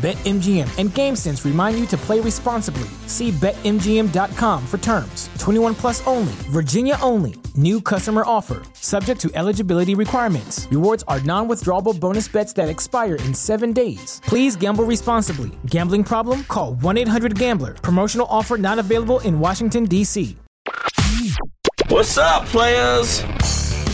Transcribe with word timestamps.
BetMGM 0.00 0.78
and 0.78 0.88
GameSense 0.88 1.44
remind 1.44 1.78
you 1.78 1.84
to 1.88 1.96
play 1.98 2.20
responsibly. 2.20 2.88
See 3.06 3.32
BetMGM.com 3.32 4.66
for 4.66 4.78
terms. 4.78 5.28
21 5.38 5.74
plus 5.74 6.06
only, 6.06 6.32
Virginia 6.48 6.96
only. 7.02 7.34
New 7.54 7.82
customer 7.82 8.22
offer, 8.24 8.62
subject 8.72 9.20
to 9.20 9.30
eligibility 9.34 9.94
requirements. 9.94 10.66
Rewards 10.70 11.04
are 11.06 11.20
non 11.20 11.48
withdrawable 11.48 11.98
bonus 12.00 12.28
bets 12.28 12.54
that 12.54 12.70
expire 12.70 13.16
in 13.16 13.34
seven 13.34 13.74
days. 13.74 14.22
Please 14.24 14.56
gamble 14.56 14.84
responsibly. 14.84 15.50
Gambling 15.66 16.04
problem? 16.04 16.44
Call 16.44 16.76
1 16.76 16.96
800 16.96 17.38
Gambler. 17.38 17.74
Promotional 17.74 18.26
offer 18.30 18.56
not 18.56 18.78
available 18.78 19.20
in 19.20 19.38
Washington, 19.38 19.84
D.C. 19.84 20.34
What's 21.88 22.16
up, 22.16 22.46
players? 22.46 23.22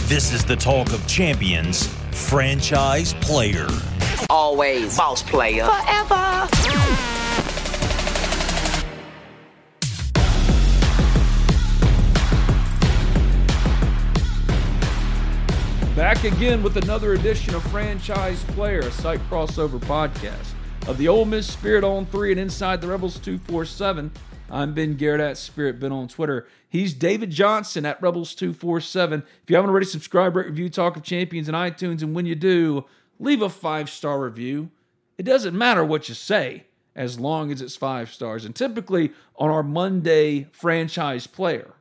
This 0.07 0.33
is 0.33 0.45
the 0.45 0.55
talk 0.55 0.93
of 0.93 1.05
champions, 1.09 1.89
franchise 2.13 3.13
player. 3.15 3.67
Always 4.31 4.97
boss 4.97 5.23
player. 5.23 5.65
Forever. 5.65 6.49
Back 15.97 16.25
again 16.25 16.63
with 16.63 16.77
another 16.77 17.15
edition 17.15 17.55
of 17.55 17.63
Franchise 17.65 18.45
Player, 18.49 18.81
a 18.81 18.91
site 18.91 19.21
crossover 19.31 19.81
podcast 19.81 20.53
of 20.87 20.99
the 20.99 21.09
Ole 21.09 21.25
Miss 21.25 21.51
Spirit 21.51 21.85
On3 21.85 22.33
and 22.33 22.41
Inside 22.41 22.83
the 22.83 22.89
Rebels 22.89 23.19
247. 23.19 24.13
I'm 24.51 24.75
Ben 24.75 24.95
Garrett 24.95 25.23
at 25.23 25.39
Spirit 25.39 25.81
Ben 25.81 25.93
on 25.93 26.07
Twitter. 26.07 26.47
He's 26.69 26.93
David 26.93 27.31
Johnson 27.31 27.87
at 27.87 28.01
Rebels 28.03 28.35
247. 28.35 29.25
If 29.43 29.51
you 29.51 29.57
haven't 29.57 29.71
already 29.71 29.87
subscribed, 29.87 30.37
rate, 30.37 30.47
review 30.47 30.69
Talk 30.69 30.97
of 30.97 31.03
Champions 31.03 31.49
in 31.49 31.55
iTunes, 31.55 32.03
and 32.03 32.15
when 32.15 32.27
you 32.27 32.35
do, 32.35 32.85
leave 33.19 33.43
a 33.43 33.49
five 33.49 33.91
star 33.91 34.21
review. 34.21 34.71
It 35.19 35.25
doesn't 35.25 35.57
matter 35.57 35.85
what 35.85 36.09
you 36.09 36.15
say 36.15 36.65
as 36.95 37.21
long 37.21 37.53
as 37.53 37.61
it's 37.61 37.77
five 37.77 38.11
stars. 38.13 38.45
And 38.45 38.55
typically 38.55 39.13
on 39.37 39.51
our 39.51 39.63
Monday 39.63 40.49
franchise 40.53 41.27
player, 41.27 41.75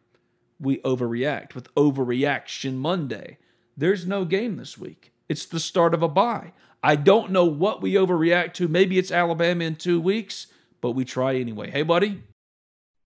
we 0.59 0.77
overreact 0.80 1.55
with 1.55 1.73
Overreaction 1.75 2.75
Monday. 2.75 3.38
There's 3.75 4.05
no 4.05 4.25
game 4.25 4.58
this 4.58 4.77
week. 4.77 5.11
It's 5.27 5.45
the 5.45 5.59
start 5.59 5.94
of 5.94 6.03
a 6.03 6.08
bye. 6.08 6.53
I 6.83 6.95
don't 6.95 7.31
know 7.31 7.45
what 7.45 7.81
we 7.81 7.94
overreact 7.94 8.53
to. 8.55 8.67
Maybe 8.67 8.97
it's 8.97 9.11
Alabama 9.11 9.64
in 9.64 9.75
two 9.75 9.99
weeks, 9.99 10.47
but 10.81 10.92
we 10.92 11.03
try 11.03 11.36
anyway. 11.36 11.72
Hey, 11.72 11.81
buddy. 11.81 12.22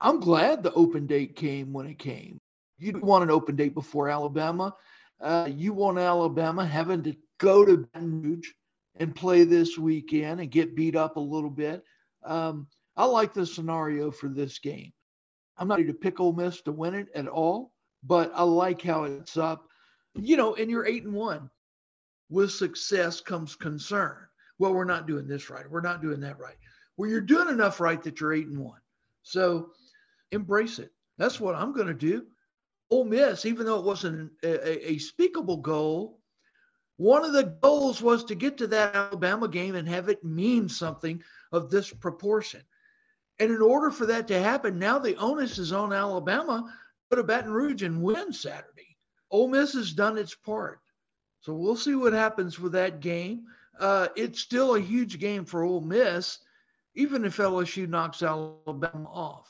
I'm 0.02 0.19
glad 0.19 0.64
the 0.64 0.73
open 0.73 1.08
date 1.08 1.36
came 1.36 1.73
when 1.73 1.88
it 1.88 1.97
came. 1.97 2.38
You 2.77 2.91
don't 2.93 3.03
want 3.03 3.23
an 3.23 3.31
open 3.31 3.55
date 3.55 3.73
before 3.73 4.09
Alabama. 4.09 4.75
Uh, 5.21 5.49
you 5.53 5.73
want 5.73 5.97
Alabama 5.97 6.66
having 6.66 7.03
to 7.03 7.16
go 7.39 7.65
to 7.65 7.77
Baton 7.77 8.21
Rouge 8.21 8.49
and 8.97 9.15
play 9.15 9.43
this 9.43 9.77
weekend 9.77 10.39
and 10.39 10.52
get 10.52 10.75
beat 10.75 10.95
up 10.95 11.15
a 11.15 11.21
little 11.21 11.49
bit. 11.49 11.83
Um, 12.23 12.67
I 12.95 13.05
like 13.05 13.33
the 13.33 13.45
scenario 13.45 14.11
for 14.11 14.27
this 14.27 14.59
game. 14.59 14.93
I'm 15.58 15.67
not 15.67 15.80
ready 15.80 15.91
to 15.91 15.97
pick 15.97 16.19
Ole 16.19 16.33
Miss 16.33 16.61
to 16.61 16.71
win 16.71 16.93
it 16.93 17.08
at 17.15 17.27
all, 17.27 17.71
but 18.03 18.31
I 18.36 18.43
like 18.43 18.81
how 18.81 19.05
it's 19.05 19.37
up. 19.37 19.67
You 20.15 20.37
know, 20.37 20.55
and 20.55 20.69
you're 20.69 20.86
eight 20.86 21.03
and 21.03 21.14
one. 21.14 21.49
With 22.30 22.52
success 22.52 23.21
comes 23.21 23.55
concern. 23.55 24.17
Well, 24.59 24.73
we're 24.73 24.83
not 24.83 25.08
doing 25.08 25.27
this 25.27 25.49
right. 25.49 25.69
We're 25.69 25.81
not 25.81 26.02
doing 26.02 26.19
that 26.21 26.39
right. 26.39 26.58
Well, 26.97 27.09
you're 27.09 27.21
doing 27.21 27.49
enough 27.49 27.80
right 27.80 28.02
that 28.03 28.19
you're 28.19 28.33
eight 28.33 28.47
and 28.47 28.59
one. 28.59 28.80
So 29.23 29.71
embrace 30.31 30.80
it. 30.80 30.91
That's 31.17 31.39
what 31.39 31.55
I'm 31.55 31.73
going 31.73 31.87
to 31.87 31.93
do. 31.93 32.25
Ole 32.91 33.05
Miss, 33.05 33.45
even 33.45 33.65
though 33.65 33.80
it 33.80 33.85
wasn't 33.85 34.31
a, 34.43 34.67
a, 34.67 34.91
a 34.91 34.97
speakable 34.97 35.58
goal, 35.58 36.18
one 36.99 37.23
of 37.23 37.32
the 37.32 37.55
goals 37.61 38.02
was 38.02 38.26
to 38.26 38.36
get 38.36 38.58
to 38.58 38.67
that 38.67 38.93
Alabama 38.93 39.48
game 39.48 39.76
and 39.76 39.87
have 39.87 40.10
it 40.10 40.21
mean 40.21 40.67
something 40.67 41.23
of 41.54 41.70
this 41.70 41.93
proportion. 41.93 42.61
And 43.39 43.52
in 43.52 43.61
order 43.61 43.89
for 43.89 44.05
that 44.08 44.27
to 44.27 44.37
happen, 44.37 44.77
now 44.77 44.99
the 44.99 45.15
onus 45.15 45.59
is 45.59 45.71
on 45.71 45.93
Alabama 45.93 46.76
go 47.09 47.15
to 47.15 47.23
Baton 47.23 47.54
Rouge 47.54 47.83
and 47.83 48.04
win 48.04 48.33
Saturday. 48.33 48.98
Ole 49.32 49.48
Miss 49.48 49.71
has 49.76 49.93
done 49.93 50.17
its 50.17 50.36
part. 50.36 50.82
So 51.39 51.54
we'll 51.54 51.77
see 51.77 51.95
what 51.95 52.11
happens 52.11 52.59
with 52.59 52.73
that 52.73 52.99
game. 52.99 53.45
Uh, 53.80 54.09
it's 54.17 54.42
still 54.42 54.76
a 54.76 54.82
huge 54.82 55.20
game 55.20 55.45
for 55.45 55.64
Ole 55.64 55.80
Miss, 55.80 56.39
even 56.95 57.23
if 57.23 57.38
LSU 57.38 57.88
knocks 57.88 58.21
Alabama 58.21 59.09
off. 59.09 59.49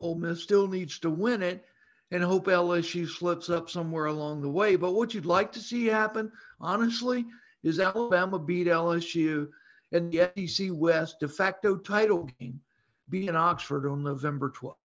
Ole 0.00 0.16
Miss 0.16 0.42
still 0.42 0.66
needs 0.66 0.98
to 0.98 1.10
win 1.10 1.40
it 1.40 1.64
and 2.12 2.22
hope 2.22 2.46
LSU 2.46 3.08
slips 3.08 3.50
up 3.50 3.68
somewhere 3.68 4.06
along 4.06 4.42
the 4.42 4.48
way. 4.48 4.76
But 4.76 4.92
what 4.92 5.12
you'd 5.12 5.26
like 5.26 5.50
to 5.52 5.60
see 5.60 5.86
happen, 5.86 6.30
honestly, 6.60 7.24
is 7.64 7.80
Alabama 7.80 8.38
beat 8.38 8.68
LSU 8.68 9.48
and 9.90 10.12
the 10.12 10.30
SEC 10.46 10.68
West 10.70 11.18
de 11.18 11.28
facto 11.28 11.76
title 11.76 12.28
game 12.38 12.60
be 13.08 13.26
in 13.26 13.34
Oxford 13.34 13.90
on 13.90 14.04
November 14.04 14.50
12th. 14.50 14.76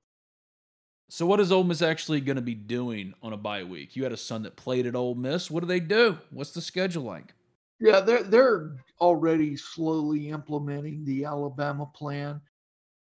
So, 1.10 1.26
what 1.26 1.40
is 1.40 1.54
Ole 1.54 1.64
Miss 1.64 1.82
actually 1.82 2.20
going 2.20 2.36
to 2.36 2.42
be 2.42 2.56
doing 2.56 3.14
on 3.22 3.32
a 3.32 3.38
bye 3.38 3.64
week? 3.64 3.96
You 3.96 4.04
had 4.04 4.12
a 4.12 4.18
son 4.18 4.44
that 4.44 4.58
played 4.58 4.86
at 4.86 4.96
Ole 4.96 5.16
Miss. 5.16 5.52
What 5.52 5.62
do 5.62 5.68
they 5.68 5.80
do? 5.80 6.18
What's 6.32 6.52
the 6.52 6.62
schedule 6.62 7.04
like? 7.04 7.34
Yeah, 7.80 8.02
they're 8.02 8.24
they're 8.24 8.76
already 9.00 9.56
slowly 9.56 10.30
implementing 10.30 11.06
the 11.06 11.24
Alabama 11.24 11.86
plan 11.94 12.42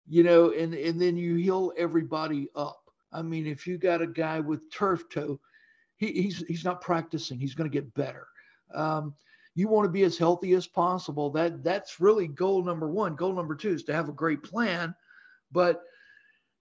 you 0.08 0.22
know, 0.22 0.52
and 0.52 0.74
and 0.74 1.00
then 1.00 1.16
you 1.16 1.36
heal 1.36 1.72
everybody 1.76 2.48
up. 2.54 2.85
I 3.16 3.22
mean, 3.22 3.46
if 3.46 3.66
you 3.66 3.78
got 3.78 4.02
a 4.02 4.06
guy 4.06 4.40
with 4.40 4.70
turf 4.70 5.08
toe, 5.08 5.40
he, 5.96 6.12
he's 6.12 6.44
he's 6.46 6.64
not 6.64 6.82
practicing. 6.82 7.40
He's 7.40 7.54
going 7.54 7.70
to 7.70 7.74
get 7.74 7.94
better. 7.94 8.26
Um, 8.74 9.14
you 9.54 9.68
want 9.68 9.86
to 9.86 9.92
be 9.92 10.02
as 10.02 10.18
healthy 10.18 10.52
as 10.52 10.66
possible. 10.66 11.30
That 11.30 11.64
that's 11.64 11.98
really 11.98 12.28
goal 12.28 12.62
number 12.62 12.88
one. 12.88 13.16
Goal 13.16 13.32
number 13.32 13.54
two 13.54 13.70
is 13.70 13.84
to 13.84 13.94
have 13.94 14.10
a 14.10 14.12
great 14.12 14.42
plan, 14.42 14.94
but 15.50 15.82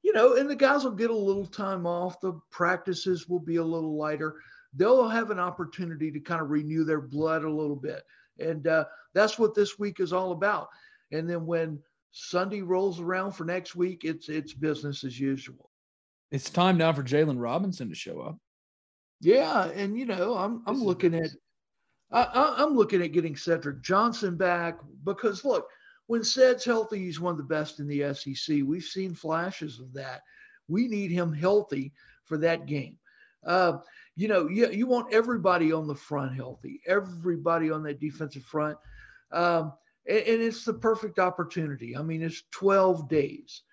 you 0.02 0.14
know, 0.14 0.36
and 0.36 0.50
the 0.50 0.56
guys 0.56 0.86
will 0.86 0.92
get 0.92 1.10
a 1.10 1.16
little 1.16 1.46
time 1.46 1.86
off. 1.86 2.22
The 2.22 2.40
practices 2.52 3.28
will 3.28 3.40
be 3.40 3.58
a 3.58 3.64
little 3.64 3.98
lighter. 3.98 4.36
They'll 4.74 5.10
have 5.10 5.32
an 5.32 5.40
opportunity 5.40 6.10
to 6.12 6.20
kind 6.22 6.42
of 6.42 6.52
renew 6.52 6.86
their 6.86 7.02
blood 7.02 7.44
a 7.44 7.52
little 7.52 7.76
bit, 7.76 8.04
and 8.40 8.66
uh, 8.66 8.86
that's 9.14 9.38
what 9.38 9.56
this 9.56 9.78
week 9.78 10.00
is 10.00 10.14
all 10.14 10.32
about. 10.32 10.70
And 11.12 11.30
then 11.30 11.46
when 11.46 11.80
Sunday 12.12 12.62
rolls 12.62 13.02
around 13.02 13.34
for 13.34 13.44
next 13.44 13.76
week, 13.76 14.06
it's 14.06 14.30
it's 14.30 14.54
business 14.54 15.04
as 15.04 15.20
usual. 15.20 15.70
It's 16.32 16.50
time 16.50 16.78
now 16.78 16.92
for 16.94 17.04
Jalen 17.04 17.40
Robinson 17.40 17.90
to 17.90 17.96
show 17.96 18.22
up. 18.22 18.38
Yeah, 19.22 19.66
and 19.70 19.98
you 19.98 20.06
know, 20.06 20.36
I'm 20.36 20.64
I'm 20.66 20.76
this 20.76 20.84
looking 20.84 21.16
at 21.16 21.30
I, 22.12 22.64
am 22.64 22.76
looking 22.76 23.02
at 23.02 23.12
getting 23.12 23.36
Cedric 23.36 23.82
Johnson 23.82 24.38
back 24.38 24.80
because 25.04 25.44
look, 25.44 25.68
when 26.08 26.24
Ced's 26.24 26.66
healthy, 26.66 27.00
he's 27.00 27.20
one 27.20 27.32
of 27.32 27.38
the 27.38 27.44
best 27.44 27.80
in 27.80 27.88
the 27.88 28.14
SEC. 28.14 28.58
We've 28.64 28.84
seen 28.84 29.14
flashes 29.14 29.80
of 29.80 29.94
that. 29.94 30.22
We 30.68 30.88
need 30.88 31.12
him 31.12 31.34
healthy 31.34 31.94
for 32.26 32.38
that 32.38 32.66
game. 32.66 32.98
Uh, 33.46 33.78
you 34.16 34.28
know, 34.28 34.48
you, 34.48 34.70
you 34.72 34.88
want 34.88 35.14
everybody 35.14 35.72
on 35.72 35.88
the 35.88 35.96
front 35.96 36.36
healthy, 36.36 36.82
everybody 36.88 37.70
on 37.70 37.84
that 37.84 38.00
defensive 38.00 38.44
front. 38.44 38.78
Um, 39.32 39.74
and, 40.08 40.20
and 40.20 40.42
it's 40.42 40.64
the 40.64 40.74
perfect 40.74 41.20
opportunity. 41.20 41.98
I 41.98 42.02
mean, 42.02 42.22
it's 42.22 42.44
12 42.52 43.10
days. 43.10 43.64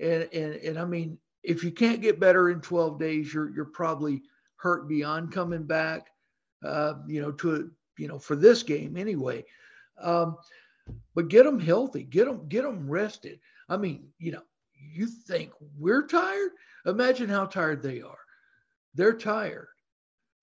And, 0.00 0.28
and, 0.32 0.54
and 0.56 0.78
I 0.78 0.84
mean, 0.84 1.18
if 1.46 1.62
you 1.62 1.70
can't 1.70 2.02
get 2.02 2.18
better 2.18 2.50
in 2.50 2.60
12 2.60 2.98
days, 2.98 3.32
you're, 3.32 3.54
you're 3.54 3.66
probably 3.66 4.22
hurt 4.56 4.88
beyond 4.88 5.32
coming 5.32 5.62
back, 5.62 6.08
uh, 6.64 6.94
you 7.06 7.22
know, 7.22 7.30
to, 7.30 7.70
you 7.98 8.08
know, 8.08 8.18
for 8.18 8.34
this 8.34 8.64
game 8.64 8.96
anyway. 8.96 9.44
Um, 10.02 10.36
but 11.14 11.28
get 11.28 11.44
them 11.44 11.60
healthy, 11.60 12.02
get 12.02 12.26
them, 12.26 12.48
get 12.48 12.62
them 12.62 12.90
rested. 12.90 13.38
I 13.68 13.76
mean, 13.76 14.08
you 14.18 14.32
know, 14.32 14.42
you 14.74 15.06
think 15.06 15.52
we're 15.78 16.06
tired? 16.06 16.50
Imagine 16.84 17.28
how 17.28 17.46
tired 17.46 17.82
they 17.82 18.02
are. 18.02 18.18
They're 18.94 19.16
tired. 19.16 19.68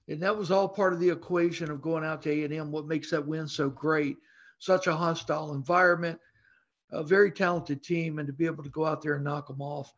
And 0.08 0.22
that 0.24 0.38
was 0.38 0.52
all 0.52 0.70
part 0.70 0.94
of 0.94 1.00
the 1.00 1.10
equation 1.10 1.70
of 1.70 1.82
going 1.82 2.04
out 2.06 2.22
to 2.24 2.30
A&M. 2.30 2.72
What 2.72 2.88
makes 2.88 3.10
that 3.12 3.26
win 3.26 3.48
so 3.48 3.70
great 3.70 4.18
such 4.60 4.88
a 4.88 4.96
hostile 4.96 5.54
environment, 5.54 6.18
a 6.92 7.04
very 7.04 7.32
talented 7.32 7.84
team, 7.84 8.20
and 8.20 8.28
to 8.28 8.34
be 8.34 8.46
able 8.46 8.64
to 8.64 8.70
go 8.70 8.86
out 8.86 9.02
there 9.02 9.16
and 9.16 9.24
knock 9.26 9.48
them 9.48 9.62
off. 9.62 9.94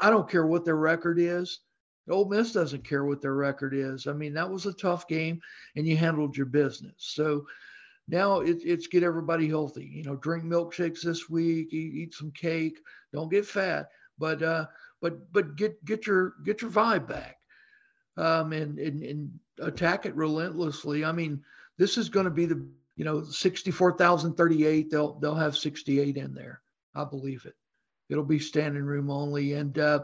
I 0.00 0.10
don't 0.10 0.28
care 0.28 0.46
what 0.46 0.64
their 0.64 0.76
record 0.76 1.18
is. 1.18 1.60
Ole 2.08 2.28
Miss 2.28 2.52
doesn't 2.52 2.84
care 2.84 3.04
what 3.04 3.20
their 3.20 3.34
record 3.34 3.74
is. 3.74 4.06
I 4.06 4.12
mean, 4.12 4.34
that 4.34 4.50
was 4.50 4.66
a 4.66 4.72
tough 4.72 5.06
game, 5.06 5.40
and 5.76 5.86
you 5.86 5.96
handled 5.96 6.36
your 6.36 6.46
business. 6.46 6.94
So 6.98 7.46
now 8.08 8.40
it, 8.40 8.58
it's 8.64 8.88
get 8.88 9.02
everybody 9.02 9.48
healthy. 9.48 9.84
You 9.84 10.02
know, 10.02 10.16
drink 10.16 10.44
milkshakes 10.44 11.02
this 11.02 11.30
week, 11.30 11.72
eat, 11.72 11.94
eat 11.94 12.14
some 12.14 12.32
cake. 12.32 12.80
Don't 13.12 13.30
get 13.30 13.46
fat, 13.46 13.90
but 14.18 14.42
uh, 14.42 14.66
but 15.00 15.32
but 15.32 15.56
get 15.56 15.84
get 15.84 16.06
your 16.06 16.34
get 16.44 16.62
your 16.62 16.70
vibe 16.70 17.06
back, 17.06 17.36
um, 18.16 18.52
and 18.52 18.78
and 18.78 19.02
and 19.02 19.30
attack 19.60 20.06
it 20.06 20.16
relentlessly. 20.16 21.04
I 21.04 21.12
mean, 21.12 21.42
this 21.78 21.96
is 21.96 22.08
going 22.08 22.24
to 22.24 22.30
be 22.30 22.46
the 22.46 22.66
you 22.96 23.04
know 23.04 23.22
sixty 23.22 23.70
four 23.70 23.96
thousand 23.96 24.36
thirty 24.36 24.66
eight. 24.66 24.90
They'll 24.90 25.18
they'll 25.20 25.34
have 25.34 25.56
sixty 25.56 26.00
eight 26.00 26.16
in 26.16 26.34
there. 26.34 26.60
I 26.94 27.04
believe 27.04 27.44
it. 27.46 27.54
It'll 28.10 28.24
be 28.24 28.38
standing 28.38 28.84
room 28.84 29.10
only, 29.10 29.54
and. 29.54 29.78
Uh, 29.78 30.00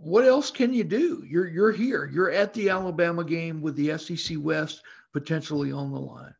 what 0.00 0.24
else 0.24 0.52
can 0.52 0.72
you 0.72 0.84
do? 0.84 1.24
You're 1.28 1.48
you're 1.48 1.72
here. 1.72 2.06
You're 2.06 2.30
at 2.30 2.54
the 2.54 2.70
Alabama 2.70 3.24
game 3.24 3.60
with 3.60 3.74
the 3.74 3.98
SEC 3.98 4.36
West 4.38 4.82
potentially 5.12 5.72
on 5.72 5.90
the 5.90 5.98
line. 5.98 6.34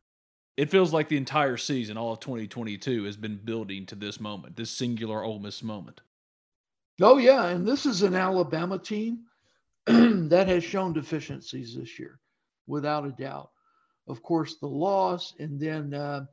It 0.55 0.71
feels 0.71 0.91
like 0.91 1.07
the 1.07 1.17
entire 1.17 1.57
season, 1.57 1.97
all 1.97 2.13
of 2.13 2.19
2022, 2.19 3.03
has 3.05 3.15
been 3.15 3.37
building 3.37 3.85
to 3.87 3.95
this 3.95 4.19
moment, 4.19 4.55
this 4.55 4.71
singular 4.71 5.23
Ole 5.23 5.39
Miss 5.39 5.63
moment. 5.63 6.01
Oh 7.01 7.17
yeah, 7.17 7.45
and 7.45 7.65
this 7.67 7.85
is 7.85 8.01
an 8.01 8.15
Alabama 8.15 8.77
team 8.77 9.19
that 9.85 10.47
has 10.47 10.63
shown 10.63 10.93
deficiencies 10.93 11.75
this 11.75 11.97
year, 11.99 12.19
without 12.67 13.05
a 13.05 13.11
doubt. 13.11 13.51
Of 14.07 14.21
course, 14.23 14.57
the 14.57 14.67
loss, 14.67 15.33
and 15.39 15.59
then 15.59 15.93
uh, 15.93 16.25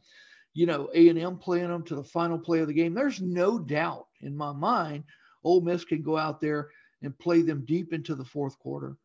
you 0.54 0.66
know 0.66 0.90
A 0.94 1.08
and 1.08 1.18
M 1.18 1.38
playing 1.38 1.68
them 1.68 1.84
to 1.84 1.94
the 1.94 2.04
final 2.04 2.38
play 2.38 2.60
of 2.60 2.68
the 2.68 2.74
game. 2.74 2.94
There's 2.94 3.20
no 3.20 3.58
doubt 3.58 4.05
in 4.22 4.36
my 4.36 4.52
mind, 4.52 5.04
Ole 5.44 5.60
Miss 5.60 5.84
can 5.84 6.02
go 6.02 6.16
out 6.16 6.40
there 6.40 6.68
and 7.02 7.18
play 7.18 7.42
them 7.42 7.64
deep 7.66 7.92
into 7.92 8.14
the 8.14 8.24
fourth 8.24 8.58
quarter 8.58 8.96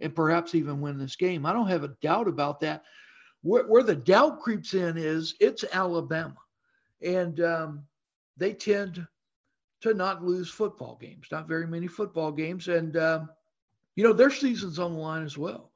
and 0.00 0.14
perhaps 0.14 0.54
even 0.54 0.80
win 0.80 0.98
this 0.98 1.16
game. 1.16 1.46
I 1.46 1.52
don't 1.52 1.68
have 1.68 1.84
a 1.84 1.96
doubt 2.02 2.28
about 2.28 2.60
that. 2.60 2.82
Where, 3.42 3.64
where 3.66 3.82
the 3.82 3.96
doubt 3.96 4.40
creeps 4.40 4.74
in 4.74 4.96
is 4.96 5.34
it's 5.40 5.64
Alabama, 5.72 6.36
and 7.02 7.40
um, 7.40 7.84
they 8.36 8.52
tend 8.52 9.06
to 9.82 9.94
not 9.94 10.24
lose 10.24 10.50
football 10.50 10.98
games, 11.00 11.28
not 11.30 11.48
very 11.48 11.66
many 11.66 11.86
football 11.86 12.32
games. 12.32 12.68
And, 12.68 12.96
um, 12.96 13.28
you 13.94 14.04
know, 14.04 14.12
their 14.12 14.30
season's 14.30 14.78
on 14.78 14.94
the 14.94 14.98
line 14.98 15.24
as 15.24 15.38
well. 15.38 15.72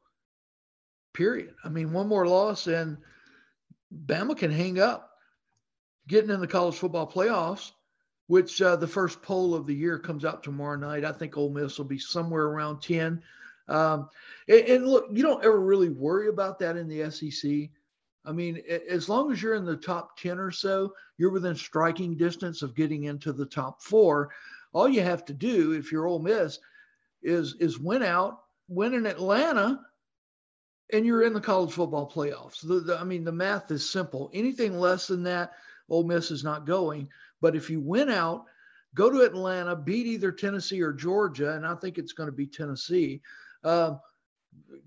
Period. 1.12 1.54
I 1.64 1.68
mean, 1.68 1.92
one 1.92 2.08
more 2.08 2.26
loss 2.26 2.66
and 2.66 2.96
Bama 4.06 4.36
can 4.36 4.50
hang 4.50 4.80
up. 4.80 5.10
Getting 6.08 6.30
in 6.30 6.40
the 6.40 6.46
college 6.46 6.74
football 6.74 7.06
playoffs 7.10 7.72
which 8.30 8.62
uh, 8.62 8.76
the 8.76 8.86
first 8.86 9.20
poll 9.22 9.56
of 9.56 9.66
the 9.66 9.74
year 9.74 9.98
comes 9.98 10.24
out 10.24 10.44
tomorrow 10.44 10.76
night. 10.76 11.04
I 11.04 11.10
think 11.10 11.36
Ole 11.36 11.50
Miss 11.50 11.76
will 11.76 11.84
be 11.84 11.98
somewhere 11.98 12.44
around 12.44 12.80
10. 12.80 13.20
Um, 13.66 14.08
and, 14.46 14.60
and, 14.60 14.86
look, 14.86 15.08
you 15.10 15.24
don't 15.24 15.44
ever 15.44 15.58
really 15.58 15.88
worry 15.88 16.28
about 16.28 16.60
that 16.60 16.76
in 16.76 16.86
the 16.86 17.10
SEC. 17.10 17.70
I 18.24 18.30
mean, 18.30 18.62
as 18.88 19.08
long 19.08 19.32
as 19.32 19.42
you're 19.42 19.56
in 19.56 19.64
the 19.64 19.76
top 19.76 20.16
10 20.16 20.38
or 20.38 20.52
so, 20.52 20.94
you're 21.18 21.32
within 21.32 21.56
striking 21.56 22.16
distance 22.16 22.62
of 22.62 22.76
getting 22.76 23.02
into 23.02 23.32
the 23.32 23.46
top 23.46 23.82
four. 23.82 24.30
All 24.72 24.88
you 24.88 25.02
have 25.02 25.24
to 25.24 25.32
do, 25.32 25.72
if 25.72 25.90
you're 25.90 26.06
Ole 26.06 26.20
Miss, 26.20 26.60
is 27.24 27.56
is 27.58 27.80
win 27.80 28.04
out, 28.04 28.42
win 28.68 28.94
in 28.94 29.06
Atlanta, 29.06 29.80
and 30.92 31.04
you're 31.04 31.24
in 31.24 31.32
the 31.32 31.40
college 31.40 31.72
football 31.72 32.08
playoffs. 32.08 32.64
The, 32.64 32.78
the, 32.78 32.96
I 32.96 33.02
mean, 33.02 33.24
the 33.24 33.32
math 33.32 33.72
is 33.72 33.90
simple. 33.90 34.30
Anything 34.32 34.78
less 34.78 35.08
than 35.08 35.24
that, 35.24 35.54
Ole 35.88 36.04
Miss 36.04 36.30
is 36.30 36.44
not 36.44 36.64
going. 36.64 37.08
But 37.40 37.56
if 37.56 37.70
you 37.70 37.80
win 37.80 38.10
out, 38.10 38.44
go 38.94 39.10
to 39.10 39.22
Atlanta, 39.22 39.76
beat 39.76 40.06
either 40.06 40.32
Tennessee 40.32 40.80
or 40.80 40.92
Georgia, 40.92 41.54
and 41.54 41.66
I 41.66 41.74
think 41.74 41.98
it's 41.98 42.12
going 42.12 42.28
to 42.28 42.34
be 42.34 42.46
Tennessee. 42.46 43.20
Uh, 43.64 43.94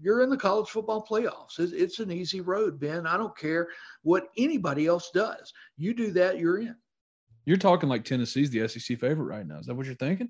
you're 0.02 0.22
in 0.22 0.30
the 0.30 0.38
college 0.38 0.70
football 0.70 1.06
playoffs. 1.06 1.60
It's, 1.60 1.72
it's 1.72 2.00
an 2.00 2.12
easy 2.12 2.42
road, 2.42 2.80
Ben. 2.80 3.08
I 3.08 3.18
don't 3.18 3.38
care 3.38 3.70
what 4.02 4.30
anybody 4.38 4.88
else 4.88 5.10
does. 5.14 5.54
You 5.78 5.94
do 5.94 6.12
that, 6.12 6.38
you're 6.38 6.60
in. 6.60 6.76
You're 7.46 7.58
talking 7.58 7.90
like 7.90 8.06
Tennessee's 8.06 8.50
the 8.50 8.68
SEC 8.68 9.00
favorite 9.00 9.26
right 9.26 9.48
now. 9.48 9.60
Is 9.60 9.66
that 9.66 9.76
what 9.76 9.86
you're 9.86 9.96
thinking? 9.96 10.30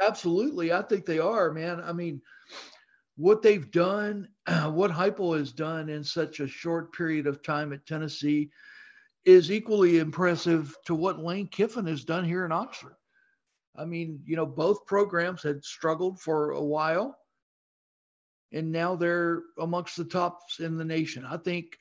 Absolutely. 0.00 0.72
I 0.72 0.82
think 0.82 1.04
they 1.04 1.18
are, 1.18 1.52
man. 1.52 1.80
I 1.80 1.92
mean, 1.92 2.22
what 3.16 3.42
they've 3.42 3.70
done, 3.70 4.28
what 4.66 4.90
Heupel 4.90 5.36
has 5.36 5.52
done 5.52 5.88
in 5.88 6.04
such 6.04 6.40
a 6.40 6.46
short 6.46 6.92
period 6.92 7.26
of 7.26 7.42
time 7.42 7.72
at 7.72 7.86
Tennessee– 7.86 8.50
is 9.28 9.52
equally 9.52 9.98
impressive 9.98 10.74
to 10.86 10.94
what 10.94 11.22
Lane 11.22 11.48
Kiffin 11.48 11.86
has 11.86 12.02
done 12.02 12.24
here 12.24 12.46
in 12.46 12.50
Oxford. 12.50 12.96
I 13.76 13.84
mean, 13.84 14.22
you 14.24 14.36
know, 14.36 14.46
both 14.46 14.86
programs 14.86 15.42
had 15.42 15.62
struggled 15.62 16.18
for 16.18 16.52
a 16.52 16.62
while, 16.62 17.14
and 18.52 18.72
now 18.72 18.96
they're 18.96 19.42
amongst 19.60 19.98
the 19.98 20.06
tops 20.06 20.60
in 20.60 20.78
the 20.78 20.84
nation. 20.84 21.26
I 21.26 21.36
think 21.36 21.76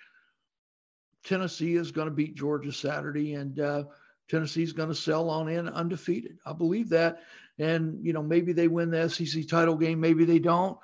Tennessee 1.23 1.75
is 1.75 1.93
going 1.93 2.09
to 2.09 2.13
beat 2.13 2.35
Georgia 2.35 2.73
Saturday, 2.73 3.35
and 3.35 3.57
uh, 3.61 3.83
Tennessee 4.29 4.63
is 4.63 4.73
going 4.73 4.89
to 4.89 4.95
sell 4.95 5.29
on 5.29 5.47
in 5.47 5.69
undefeated. 5.69 6.39
I 6.45 6.51
believe 6.51 6.89
that. 6.89 7.21
And, 7.59 8.05
you 8.05 8.11
know, 8.11 8.21
maybe 8.21 8.51
they 8.51 8.67
win 8.67 8.91
the 8.91 9.09
SEC 9.09 9.47
title 9.47 9.77
game, 9.77 10.01
maybe 10.01 10.25
they 10.25 10.39
don't. 10.39 10.77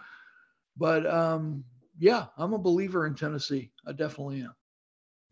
But 0.77 1.05
um, 1.05 1.65
yeah, 1.99 2.27
I'm 2.37 2.53
a 2.53 2.57
believer 2.57 3.05
in 3.05 3.15
Tennessee. 3.15 3.73
I 3.85 3.91
definitely 3.91 4.43
am. 4.43 4.55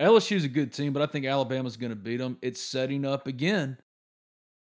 LSU's 0.01 0.44
a 0.44 0.50
good 0.50 0.74
team, 0.74 0.94
but 0.94 1.01
I 1.01 1.06
think 1.06 1.25
Alabama's 1.25 1.77
going 1.77 1.92
to 1.92 1.95
beat 1.95 2.18
them. 2.18 2.38
It's 2.42 2.62
setting 2.62 3.06
up 3.06 3.27
again 3.27 3.77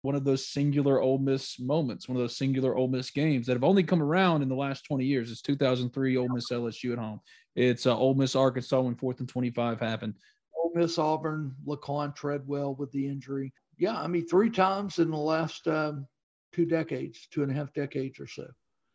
one 0.02 0.14
of 0.14 0.24
those 0.24 0.46
singular 0.46 1.00
Ole 1.00 1.18
Miss 1.18 1.60
moments, 1.60 2.08
one 2.08 2.16
of 2.16 2.22
those 2.22 2.36
singular 2.36 2.74
Ole 2.74 2.88
Miss 2.88 3.10
games 3.10 3.46
that 3.46 3.52
have 3.52 3.64
only 3.64 3.82
come 3.82 4.02
around 4.02 4.42
in 4.42 4.48
the 4.48 4.54
last 4.54 4.84
20 4.86 5.04
years. 5.04 5.30
It's 5.30 5.42
2003 5.42 6.16
Ole 6.16 6.28
Miss 6.28 6.50
LSU 6.50 6.92
at 6.92 6.98
home. 6.98 7.20
It's 7.56 7.86
uh, 7.86 7.96
Ole 7.96 8.14
Miss 8.14 8.34
Arkansas 8.34 8.80
when 8.80 8.94
fourth 8.94 9.20
and 9.20 9.28
25 9.28 9.80
happened. 9.80 10.14
Ole 10.56 10.72
Miss 10.74 10.98
Auburn, 10.98 11.54
Laquon 11.66 12.14
Treadwell 12.14 12.74
with 12.76 12.90
the 12.92 13.06
injury. 13.06 13.52
Yeah, 13.76 14.00
I 14.00 14.06
mean, 14.06 14.26
three 14.26 14.50
times 14.50 14.98
in 14.98 15.10
the 15.10 15.16
last 15.16 15.66
um, 15.68 16.06
two 16.52 16.64
decades, 16.64 17.28
two 17.30 17.42
and 17.42 17.50
a 17.50 17.54
half 17.54 17.72
decades 17.74 18.18
or 18.18 18.26
so. 18.26 18.46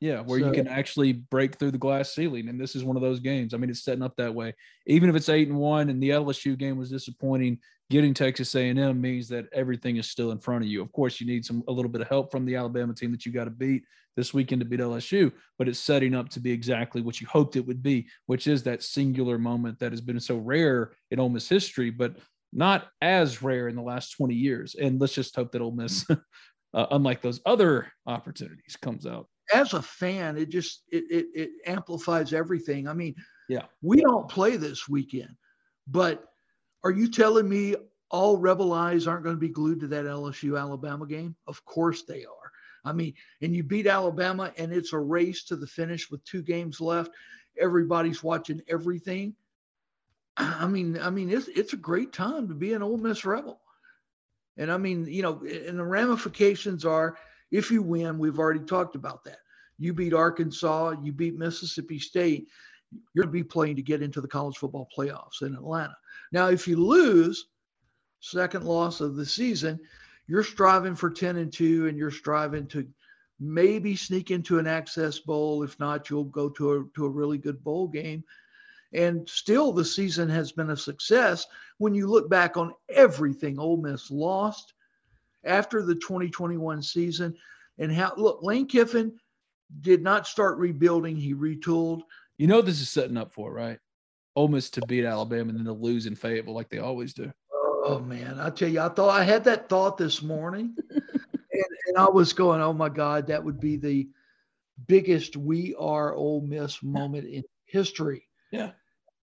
Yeah, 0.04 0.20
where 0.20 0.38
so, 0.38 0.48
you 0.48 0.52
can 0.52 0.68
actually 0.68 1.14
break 1.14 1.56
through 1.56 1.72
the 1.72 1.78
glass 1.78 2.14
ceiling, 2.14 2.50
and 2.50 2.60
this 2.60 2.76
is 2.76 2.84
one 2.84 2.98
of 2.98 3.02
those 3.02 3.22
games. 3.22 3.54
I 3.54 3.58
mean, 3.58 3.70
it's 3.70 3.86
setting 3.86 4.04
up 4.04 4.18
that 4.18 4.36
way. 4.36 4.54
Even 4.86 5.10
if 5.10 5.16
it's 5.16 5.30
eight 5.30 5.48
and 5.48 5.58
one, 5.58 5.90
and 5.90 6.04
the 6.04 6.10
LSU 6.10 6.58
game 6.58 6.78
was 6.78 6.90
disappointing, 6.90 7.60
getting 7.90 8.14
Texas 8.14 8.54
A&M 8.54 9.00
means 9.00 9.30
that 9.30 9.46
everything 9.54 9.96
is 9.96 10.10
still 10.10 10.32
in 10.32 10.40
front 10.40 10.66
of 10.66 10.70
you. 10.70 10.82
Of 10.82 10.92
course, 10.92 11.22
you 11.22 11.26
need 11.26 11.46
some 11.46 11.64
a 11.70 11.72
little 11.72 11.90
bit 11.90 12.02
of 12.02 12.10
help 12.10 12.34
from 12.34 12.44
the 12.44 12.58
Alabama 12.58 12.94
team 12.94 13.14
that 13.14 13.26
you 13.26 13.32
got 13.32 13.46
to 13.46 13.50
beat 13.50 13.84
this 14.18 14.34
weekend 14.34 14.60
to 14.60 14.66
beat 14.66 14.82
LSU, 14.82 15.32
but 15.58 15.70
it's 15.70 15.80
setting 15.80 16.14
up 16.14 16.28
to 16.32 16.42
be 16.42 16.52
exactly 16.52 17.02
what 17.02 17.22
you 17.22 17.28
hoped 17.28 17.56
it 17.56 17.66
would 17.66 17.82
be, 17.82 18.06
which 18.26 18.46
is 18.46 18.62
that 18.64 18.84
singular 18.84 19.38
moment 19.38 19.80
that 19.80 19.94
has 19.94 20.02
been 20.02 20.20
so 20.20 20.36
rare 20.36 20.92
in 21.12 21.20
Ole 21.22 21.30
Miss 21.30 21.48
history, 21.48 21.92
but 21.92 22.18
not 22.52 22.90
as 23.02 23.42
rare 23.42 23.70
in 23.70 23.76
the 23.78 23.82
last 23.82 24.18
20 24.18 24.36
years. 24.36 24.76
And 24.76 25.00
let's 25.00 25.14
just 25.14 25.34
hope 25.34 25.54
that 25.54 25.62
Ole 25.62 25.72
Miss, 25.72 26.06
uh, 26.74 26.88
unlike 26.92 27.22
those 27.22 27.40
other 27.46 27.90
opportunities, 28.06 28.76
comes 28.76 29.06
out 29.06 29.28
as 29.52 29.74
a 29.74 29.82
fan, 29.82 30.38
it 30.38 30.50
just 30.50 30.84
it, 30.90 31.04
it, 31.10 31.26
it 31.34 31.50
amplifies 31.66 32.34
everything. 32.34 32.88
I 32.88 32.94
mean, 32.94 33.16
yeah, 33.50 33.64
we 33.82 34.02
don't 34.02 34.30
play 34.30 34.58
this 34.58 34.88
weekend, 34.88 35.36
but 35.88 36.24
are 36.84 36.92
you 36.92 37.10
telling 37.10 37.50
me 37.50 37.76
all 38.10 38.38
Rebel 38.38 38.74
eyes 38.74 39.08
aren't 39.08 39.24
going 39.24 39.36
to 39.36 39.40
be 39.40 39.50
glued 39.50 39.80
to 39.82 39.88
that 39.88 40.06
LSU 40.06 40.60
Alabama 40.60 41.08
game? 41.08 41.36
Of 41.48 41.64
course 41.66 42.04
they 42.04 42.26
are. 42.26 42.52
I 42.86 42.92
mean, 42.92 43.14
and 43.42 43.56
you 43.56 43.64
beat 43.64 43.88
Alabama, 43.88 44.52
and 44.58 44.74
it's 44.74 44.94
a 44.94 45.00
race 45.00 45.46
to 45.46 45.56
the 45.56 45.68
finish 45.68 46.12
with 46.12 46.24
two 46.26 46.42
games 46.42 46.82
left. 46.82 47.12
Everybody's 47.60 48.24
watching 48.24 48.62
everything. 48.68 49.36
I 50.38 50.68
mean, 50.68 51.00
I 51.00 51.10
mean, 51.10 51.30
it's 51.30 51.48
it's 51.48 51.74
a 51.74 51.78
great 51.78 52.12
time 52.12 52.48
to 52.48 52.54
be 52.54 52.74
an 52.74 52.84
Ole 52.84 52.98
Miss 52.98 53.24
Rebel. 53.24 53.62
And 54.58 54.72
I 54.72 54.78
mean, 54.78 55.06
you 55.06 55.22
know, 55.22 55.42
and 55.44 55.80
the 55.80 55.84
ramifications 55.84 56.86
are 56.86 57.18
if 57.54 57.70
you 57.70 57.84
win, 57.84 58.18
we've 58.18 58.40
already 58.40 58.66
talked 58.66 58.96
about 58.96 59.24
that. 59.26 59.38
You 59.78 59.94
beat 59.94 60.14
Arkansas, 60.14 60.96
you 61.04 61.14
beat 61.14 61.38
Mississippi 61.38 62.00
State, 62.00 62.48
you're 63.14 63.26
going 63.26 63.32
to 63.32 63.44
be 63.44 63.44
playing 63.44 63.76
to 63.76 63.84
get 63.84 64.02
into 64.02 64.22
the 64.22 64.28
college 64.28 64.58
football 64.58 64.90
playoffs 64.98 65.44
in 65.44 65.54
Atlanta. 65.54 65.96
Now, 66.32 66.48
if 66.48 66.68
you 66.68 66.78
lose, 66.78 67.48
second 68.20 68.66
loss 68.66 69.02
of 69.02 69.16
the 69.16 69.26
season, 69.26 69.80
you're 70.28 70.44
striving 70.44 70.96
for 70.96 71.12
10 71.12 71.38
and 71.38 71.54
2 71.54 71.88
and 71.88 71.98
you're 71.98 72.10
striving 72.10 72.66
to 72.68 72.88
maybe 73.40 73.96
sneak 73.96 74.32
into 74.32 74.58
an 74.58 74.66
access 74.66 75.20
bowl. 75.20 75.62
If 75.62 75.80
not, 75.80 76.10
you'll 76.10 76.24
go 76.24 76.50
to 76.50 76.72
a, 76.74 76.84
to 76.96 77.06
a 77.06 77.10
really 77.10 77.38
good 77.38 77.64
bowl 77.64 77.88
game. 77.88 78.24
And 78.94 79.30
still, 79.30 79.72
the 79.72 79.86
season 79.86 80.28
has 80.30 80.52
been 80.52 80.72
a 80.72 80.78
success 80.78 81.46
when 81.78 81.94
you 81.94 82.08
look 82.08 82.30
back 82.30 82.58
on 82.58 82.74
everything 82.90 83.60
Ole 83.60 83.78
Miss 83.78 84.10
lost 84.10 84.74
after 85.44 85.82
the 85.82 85.96
2021 85.96 86.82
season. 86.82 87.36
And 87.78 87.92
how, 87.92 88.14
look, 88.18 88.44
Lane 88.44 88.68
Kiffin 88.68 89.18
did 89.82 90.02
not 90.02 90.28
start 90.28 90.58
rebuilding, 90.58 91.16
he 91.16 91.34
retooled. 91.34 92.02
You 92.38 92.48
know, 92.48 92.62
this 92.62 92.82
is 92.82 92.90
setting 92.90 93.18
up 93.18 93.34
for, 93.34 93.52
right? 93.52 93.80
Ole 94.36 94.48
Miss 94.48 94.70
to 94.72 94.82
beat 94.88 95.06
Alabama 95.06 95.50
and 95.50 95.60
then 95.60 95.66
to 95.66 95.74
lose 95.74 96.06
in 96.06 96.16
Fayetteville 96.16 96.54
like 96.54 96.70
they 96.70 96.80
always 96.80 97.14
do. 97.14 97.32
Oh, 97.86 98.00
man. 98.00 98.40
I 98.40 98.50
tell 98.50 98.70
you, 98.70 98.80
I 98.80 98.90
thought 98.90 99.10
I 99.10 99.24
had 99.24 99.44
that 99.44 99.70
thought 99.70 99.98
this 99.98 100.22
morning. 100.22 100.76
and, 100.90 101.66
and 101.88 101.98
I 101.98 102.10
was 102.10 102.34
going, 102.34 102.62
oh 102.62 102.74
my 102.74 102.90
God, 102.90 103.28
that 103.28 103.44
would 103.44 103.60
be 103.60 103.78
the 103.78 104.08
biggest 104.88 105.38
we 105.38 105.76
are 105.76 106.14
Ole 106.14 106.42
Miss 106.42 106.82
moment 106.82 107.28
in 107.28 107.44
history. 107.66 108.28
Yeah. 108.52 108.72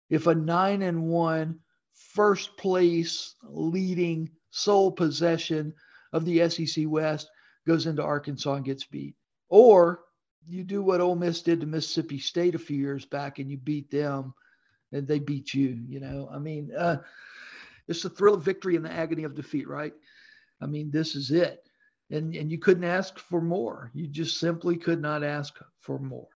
If 0.09 0.27
a 0.27 0.35
nine 0.35 0.83
and 0.83 1.05
one 1.05 1.61
first 1.95 2.57
place 2.57 3.35
leading 3.45 4.31
sole 4.51 4.91
possession 4.91 5.73
of 6.13 6.25
the 6.25 6.49
SEC 6.49 6.85
West 6.87 7.31
goes 7.67 7.87
into 7.87 8.03
Arkansas 8.03 8.55
and 8.55 8.65
gets 8.65 8.85
beat. 8.85 9.15
Or 9.49 10.01
you 10.47 10.65
do 10.65 10.83
what 10.83 11.01
Ole 11.01 11.17
Miss 11.17 11.43
did 11.43 11.61
to 11.61 11.67
Mississippi 11.67 12.19
State 12.19 12.55
a 12.55 12.59
few 12.59 12.77
years 12.77 13.05
back 13.05 13.39
and 13.39 13.51
you 13.51 13.57
beat 13.57 13.91
them 13.91 14.35
and 14.93 15.07
they 15.07 15.19
beat 15.19 15.55
you, 15.55 15.81
you 15.89 16.01
know. 16.01 16.29
I 16.33 16.39
mean, 16.39 16.71
uh, 16.77 16.99
it's 17.89 18.03
the 18.03 18.11
thrill 18.11 18.35
of 18.35 18.45
victory 18.45 18.77
and 18.77 18.85
the 18.85 18.93
agony 18.93 19.25
of 19.25 19.35
defeat, 19.35 19.69
right? 19.69 19.93
I 20.61 20.67
mean, 20.67 20.91
this 20.91 21.15
is 21.15 21.31
it. 21.31 21.63
And, 22.11 22.35
and 22.35 22.51
you 22.51 22.59
couldn't 22.59 22.85
ask 22.85 23.19
for 23.19 23.41
more. 23.41 23.91
You 23.95 24.07
just 24.09 24.39
simply 24.39 24.77
could 24.77 25.01
not 25.01 25.23
ask 25.23 25.59
for 25.81 25.99
more. 25.99 26.29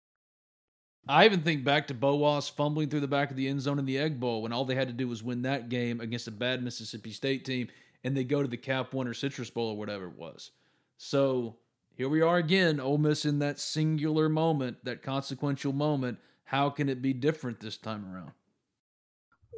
I 1.07 1.26
even 1.26 1.43
think 1.43 1.64
back 1.64 1.88
to 1.88 1.95
Boas 1.95 2.49
fumbling 2.49 2.88
through 2.88 3.00
the 3.00 3.09
back 3.09 3.31
of 3.31 3.37
the 3.37 3.49
end 3.49 3.61
zone 3.61 3.78
in 3.78 3.85
the 3.85 3.99
Egg 3.99 4.19
Bowl 4.19 4.40
when 4.40 4.52
all 4.52 4.64
they 4.64 4.75
had 4.75 4.88
to 4.88 4.95
do 4.95 5.07
was 5.07 5.23
win 5.23 5.43
that 5.43 5.69
game 5.69 6.00
against 6.00 6.28
a 6.28 6.31
bad 6.31 6.62
Mississippi 6.62 7.11
State 7.11 7.45
team, 7.45 7.69
and 8.04 8.16
they 8.16 8.25
go 8.25 8.42
to 8.42 8.49
the 8.49 8.56
Cap 8.56 8.92
One 8.92 9.08
or 9.08 9.14
Citrus 9.14 9.50
Bowl 9.50 9.70
or 9.70 9.76
whatever 9.76 10.04
it 10.06 10.16
was. 10.16 10.50
So 10.99 11.56
here 11.96 12.08
we 12.08 12.20
are 12.20 12.37
again, 12.37 12.78
Ole 12.78 12.99
Miss 12.99 13.25
in 13.25 13.38
that 13.40 13.58
singular 13.58 14.28
moment, 14.28 14.84
that 14.84 15.02
consequential 15.02 15.73
moment. 15.73 16.18
How 16.44 16.70
can 16.70 16.88
it 16.88 17.00
be 17.00 17.12
different 17.12 17.58
this 17.58 17.78
time 17.78 18.04
around? 18.12 18.32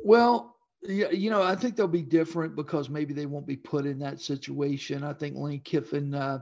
Well, 0.04 0.56
you 0.82 1.30
know, 1.30 1.42
I 1.42 1.56
think 1.56 1.74
they'll 1.74 1.88
be 1.88 2.02
different 2.02 2.54
because 2.54 2.88
maybe 2.88 3.12
they 3.12 3.26
won't 3.26 3.46
be 3.46 3.56
put 3.56 3.86
in 3.86 3.98
that 3.98 4.20
situation. 4.20 5.02
I 5.02 5.12
think 5.12 5.36
Lane 5.36 5.60
Kiffin 5.60 6.14
uh, 6.14 6.38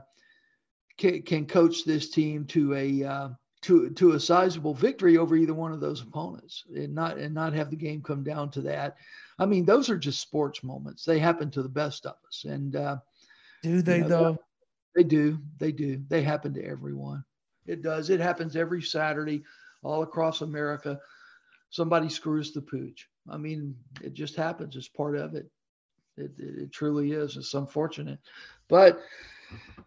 can, 0.97 1.23
can, 1.23 1.47
coach 1.47 1.83
this 1.83 2.11
team 2.11 2.45
to 2.47 2.75
a 2.75 3.03
uh, 3.03 3.29
to 3.65 3.89
to 3.89 4.11
a 4.11 4.19
sizable 4.19 4.75
victory 4.75 5.17
over 5.17 5.35
either 5.35 5.53
one 5.53 5.71
of 5.71 5.79
those 5.79 6.01
opponents, 6.01 6.65
and 6.75 6.93
not 6.93 7.17
and 7.17 7.33
not 7.33 7.53
have 7.53 7.71
the 7.71 7.75
game 7.75 8.01
come 8.01 8.23
down 8.23 8.51
to 8.51 8.61
that. 8.61 8.97
I 9.39 9.47
mean, 9.47 9.65
those 9.65 9.89
are 9.89 9.97
just 9.97 10.21
sports 10.21 10.63
moments. 10.63 11.03
They 11.03 11.17
happen 11.17 11.49
to 11.51 11.63
the 11.63 11.69
best 11.69 12.05
of 12.05 12.15
us, 12.27 12.45
and 12.45 12.75
uh, 12.75 12.97
do 13.63 13.81
they 13.81 13.97
you 13.97 14.03
know, 14.03 14.09
though? 14.09 14.37
They 14.95 15.03
do. 15.03 15.39
They 15.57 15.71
do. 15.71 15.99
They 16.07 16.21
happen 16.21 16.53
to 16.53 16.63
everyone. 16.63 17.25
It 17.65 17.81
does. 17.81 18.11
It 18.11 18.19
happens 18.19 18.55
every 18.55 18.83
Saturday 18.83 19.43
all 19.81 20.03
across 20.03 20.41
America. 20.41 20.99
Somebody 21.71 22.07
screws 22.07 22.53
the 22.53 22.61
pooch. 22.61 23.09
I 23.27 23.37
mean, 23.37 23.75
it 23.99 24.13
just 24.13 24.35
happens. 24.35 24.75
It's 24.75 24.87
part 24.87 25.17
of 25.17 25.33
it. 25.33 25.49
It, 26.17 26.31
it, 26.37 26.59
it 26.61 26.71
truly 26.71 27.13
is. 27.13 27.35
It's 27.35 27.55
unfortunate, 27.55 28.19
but 28.69 29.01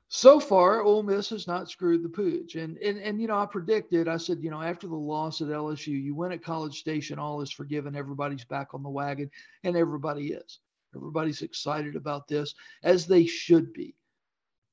so 0.08 0.40
far, 0.40 0.82
Ole 0.82 1.02
Miss 1.02 1.28
has 1.28 1.46
not 1.46 1.68
screwed 1.68 2.02
the 2.02 2.08
pooch. 2.08 2.54
And 2.54 2.78
and 2.78 2.98
and 2.98 3.20
you 3.20 3.28
know, 3.28 3.38
I 3.38 3.46
predicted. 3.46 4.08
I 4.08 4.16
said, 4.16 4.38
you 4.42 4.50
know, 4.50 4.62
after 4.62 4.86
the 4.86 4.94
loss 4.94 5.40
at 5.42 5.48
LSU, 5.48 5.88
you 5.88 6.14
win 6.14 6.32
at 6.32 6.42
College 6.42 6.78
Station, 6.78 7.18
all 7.18 7.42
is 7.42 7.50
forgiven. 7.50 7.94
Everybody's 7.94 8.44
back 8.44 8.72
on 8.72 8.82
the 8.82 8.88
wagon, 8.88 9.30
and 9.64 9.76
everybody 9.76 10.28
is. 10.32 10.60
Everybody's 10.96 11.42
excited 11.42 11.94
about 11.94 12.26
this, 12.26 12.54
as 12.82 13.06
they 13.06 13.26
should 13.26 13.74
be, 13.74 13.94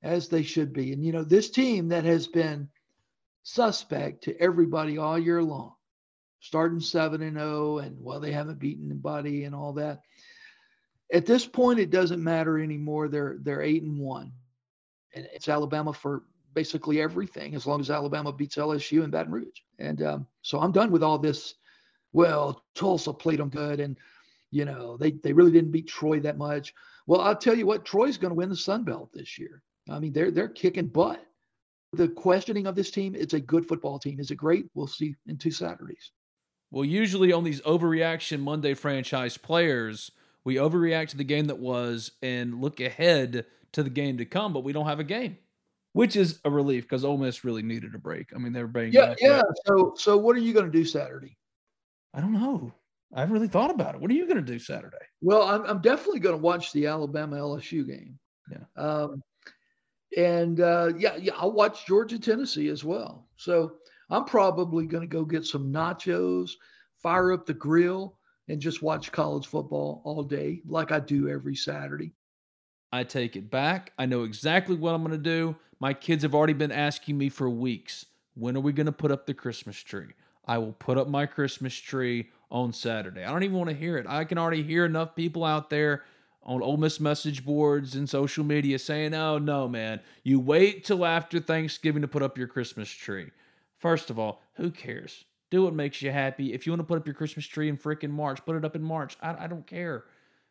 as 0.02 0.30
they 0.30 0.44
should 0.44 0.72
be. 0.72 0.94
And 0.94 1.04
you 1.04 1.12
know, 1.12 1.24
this 1.24 1.50
team 1.50 1.90
that 1.90 2.06
has 2.06 2.28
been 2.28 2.70
suspect 3.44 4.24
to 4.24 4.40
everybody 4.42 4.98
all 4.98 5.20
year 5.20 5.44
long, 5.44 5.74
starting 6.40 6.80
seven 6.80 7.22
and 7.22 7.38
zero, 7.38 7.76
oh, 7.76 7.78
and 7.80 7.98
well, 8.00 8.22
they 8.22 8.32
haven't 8.32 8.60
beaten 8.60 8.90
anybody 8.90 9.44
and 9.44 9.54
all 9.54 9.74
that. 9.74 10.02
At 11.14 11.26
this 11.26 11.46
point, 11.46 11.80
it 11.80 11.92
doesn't 11.92 12.24
matter 12.24 12.58
anymore. 12.58 13.10
They're 13.10 13.38
they're 13.42 13.62
eight 13.62 13.84
and 13.84 14.00
one, 14.00 14.32
and 15.16 15.28
it's 15.34 15.50
Alabama 15.50 15.94
for 15.94 16.24
basically 16.54 17.02
everything 17.02 17.56
as 17.56 17.66
long 17.66 17.80
as 17.80 17.90
Alabama 17.90 18.32
beats 18.32 18.56
LSU 18.56 19.04
and 19.04 19.12
Baton 19.12 19.32
Rouge. 19.32 19.62
And 19.80 20.02
um, 20.04 20.28
so 20.42 20.60
I'm 20.60 20.72
done 20.72 20.92
with 20.92 21.04
all 21.04 21.18
this. 21.18 21.56
Well, 22.14 22.64
Tulsa 22.76 23.12
played 23.12 23.40
them 23.40 23.50
good, 23.50 23.80
and 23.80 23.98
you 24.52 24.66
know 24.66 24.98
they 24.98 25.12
they 25.12 25.34
really 25.34 25.52
didn't 25.52 25.72
beat 25.72 25.88
Troy 25.88 26.20
that 26.22 26.38
much. 26.38 26.74
Well, 27.08 27.22
I'll 27.22 27.36
tell 27.36 27.56
you 27.56 27.66
what, 27.66 27.86
Troy's 27.86 28.18
going 28.18 28.32
to 28.32 28.36
win 28.36 28.50
the 28.50 28.56
Sun 28.56 28.84
Belt 28.84 29.12
this 29.14 29.38
year. 29.38 29.62
I 29.90 30.00
mean, 30.00 30.14
they're 30.14 30.32
they're 30.32 30.50
kicking 30.50 30.88
butt. 30.88 31.24
The 31.94 32.08
questioning 32.10 32.68
of 32.68 32.76
this 32.76 32.92
team, 32.92 33.16
it's 33.16 33.34
a 33.34 33.40
good 33.40 33.68
football 33.68 34.00
team. 34.00 34.20
Is 34.20 34.32
it 34.32 34.36
great? 34.36 34.66
We'll 34.74 34.88
see 34.88 35.16
in 35.28 35.38
two 35.38 35.52
Saturdays. 35.52 36.12
Well, 36.72 36.84
usually 36.84 37.32
on 37.32 37.44
these 37.44 37.62
overreaction 37.62 38.42
Monday 38.42 38.74
franchise 38.74 39.38
players, 39.38 40.12
we 40.46 40.56
overreact 40.56 41.10
to 41.10 41.18
the 41.18 41.24
game 41.24 41.48
that 41.48 41.60
was 41.60 42.12
and 42.22 42.62
look 42.62 42.80
ahead 42.80 43.46
to 43.74 43.84
the 43.84 43.90
game 43.90 44.18
to 44.20 44.26
come, 44.26 44.54
but 44.54 44.64
we 44.64 44.72
don't 44.72 44.86
have 44.86 45.00
a 45.00 45.04
game, 45.04 45.38
which 45.94 46.16
is 46.16 46.40
a 46.46 46.50
relief 46.50 46.84
because 46.84 47.04
Ole 47.04 47.18
Miss 47.18 47.44
really 47.44 47.64
needed 47.64 47.94
a 47.96 48.00
break. 48.00 48.30
I 48.34 48.38
mean, 48.38 48.54
they 48.54 48.62
were 48.62 48.68
bringing 48.68 48.94
yeah, 48.94 49.16
yeah. 49.20 49.42
So, 49.66 49.94
so 49.98 50.16
what 50.16 50.36
are 50.36 50.40
you 50.40 50.54
going 50.54 50.68
to 50.68 50.72
do 50.72 50.86
Saturday? 50.86 51.36
I 52.14 52.22
don't 52.22 52.34
know. 52.34 52.72
I 53.14 53.22
haven't 53.22 53.34
really 53.34 53.48
thought 53.48 53.72
about 53.72 53.96
it. 53.96 54.02
What 54.02 54.12
are 54.12 54.16
you 54.16 54.26
going 54.26 54.38
to 54.38 54.52
do 54.52 54.60
Saturday? 54.60 54.98
Well, 55.22 55.44
I'm, 55.44 55.64
I'm 55.66 55.82
definitely 55.82 56.20
going 56.20 56.36
to 56.36 56.42
watch 56.42 56.72
the 56.72 56.88
Alabama 56.88 57.38
LSU 57.38 57.86
game. 57.86 58.18
Yeah. 58.52 58.82
Um, 58.82 59.22
and 60.18 60.62
uh, 60.62 60.94
yeah, 60.98 61.16
yeah, 61.18 61.34
I'll 61.36 61.52
watch 61.52 61.86
Georgia 61.86 62.20
Tennessee 62.20 62.70
as 62.70 62.84
well. 62.84 63.28
So 63.38 63.74
I'm 64.10 64.26
probably 64.26 64.86
going 64.86 65.02
to 65.02 65.08
go 65.08 65.26
get 65.26 65.46
some 65.46 65.72
nachos, 65.72 66.52
fire 67.02 67.34
up 67.34 67.46
the 67.46 67.54
grill, 67.54 68.18
and 68.48 68.62
just 68.62 68.82
watch 68.82 69.12
college 69.12 69.48
football 69.48 70.02
all 70.04 70.24
day, 70.24 70.62
like 70.68 70.92
I 70.92 71.00
do 71.00 71.30
every 71.30 71.56
Saturday. 71.56 72.12
I 72.92 73.04
take 73.04 73.36
it 73.36 73.50
back. 73.50 73.92
I 73.98 74.06
know 74.06 74.24
exactly 74.24 74.76
what 74.76 74.94
I'm 74.94 75.02
going 75.04 75.12
to 75.12 75.18
do. 75.18 75.56
My 75.80 75.94
kids 75.94 76.24
have 76.24 76.36
already 76.36 76.54
been 76.54 76.72
asking 76.72 77.18
me 77.18 77.30
for 77.30 77.50
weeks 77.50 78.06
when 78.36 78.56
are 78.56 78.62
we 78.62 78.74
going 78.74 78.86
to 78.86 78.92
put 78.92 79.12
up 79.12 79.26
the 79.26 79.34
Christmas 79.34 79.78
tree? 79.78 80.14
I 80.46 80.58
will 80.60 80.74
put 80.74 80.98
up 80.98 81.08
my 81.08 81.26
Christmas 81.26 81.74
tree 81.76 82.30
on 82.52 82.72
Saturday. 82.72 83.24
I 83.24 83.32
don't 83.32 83.44
even 83.44 83.58
want 83.58 83.70
to 83.70 83.76
hear 83.76 83.98
it. 83.98 84.06
I 84.08 84.24
can 84.24 84.38
already 84.38 84.64
hear 84.64 84.86
enough 84.86 85.16
people 85.16 85.44
out 85.44 85.70
there 85.70 86.04
on 86.44 86.62
Ole 86.62 86.78
Miss 86.78 87.00
message 87.00 87.44
boards 87.44 87.96
and 87.96 88.08
social 88.08 88.44
media 88.44 88.78
saying, 88.78 89.14
oh, 89.16 89.40
no, 89.40 89.68
man, 89.68 90.00
you 90.24 90.40
wait 90.40 90.86
till 90.86 91.04
after 91.04 91.40
Thanksgiving 91.40 92.04
to 92.04 92.08
put 92.08 92.22
up 92.22 92.38
your 92.38 92.48
Christmas 92.48 92.90
tree. 92.90 93.32
First 93.78 94.10
of 94.10 94.20
all, 94.20 94.42
who 94.54 94.70
cares? 94.70 95.26
Do 95.56 95.64
what 95.64 95.74
makes 95.74 96.02
you 96.02 96.12
happy. 96.12 96.52
If 96.52 96.66
you 96.66 96.74
want 96.74 96.82
to 96.82 96.84
put 96.84 96.98
up 96.98 97.08
your 97.08 97.14
Christmas 97.14 97.46
tree 97.48 97.70
in 97.70 97.78
freaking 97.78 98.10
March, 98.10 98.44
put 98.46 98.58
it 98.58 98.66
up 98.66 98.76
in 98.76 98.84
March. 98.84 99.16
I, 99.22 99.46
I 99.46 99.48
don't 99.48 99.66
care. 99.66 100.04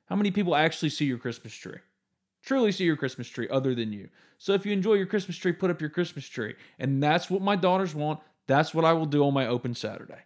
How 0.06 0.16
many 0.16 0.30
people 0.30 0.56
actually 0.56 0.88
see 0.88 1.04
your 1.04 1.18
Christmas 1.18 1.52
tree? 1.52 1.76
Truly 2.42 2.72
see 2.72 2.84
your 2.84 2.96
Christmas 2.96 3.28
tree 3.28 3.46
other 3.50 3.74
than 3.74 3.92
you. 3.92 4.08
So 4.38 4.54
if 4.54 4.64
you 4.64 4.72
enjoy 4.72 4.94
your 4.94 5.04
Christmas 5.04 5.36
tree, 5.36 5.52
put 5.52 5.70
up 5.70 5.78
your 5.78 5.90
Christmas 5.90 6.26
tree. 6.26 6.54
And 6.78 7.02
that's 7.02 7.28
what 7.28 7.42
my 7.42 7.54
daughters 7.54 7.94
want. 7.94 8.20
That's 8.46 8.72
what 8.72 8.86
I 8.86 8.94
will 8.94 9.04
do 9.04 9.26
on 9.26 9.34
my 9.34 9.46
open 9.46 9.74
Saturday. 9.74 10.20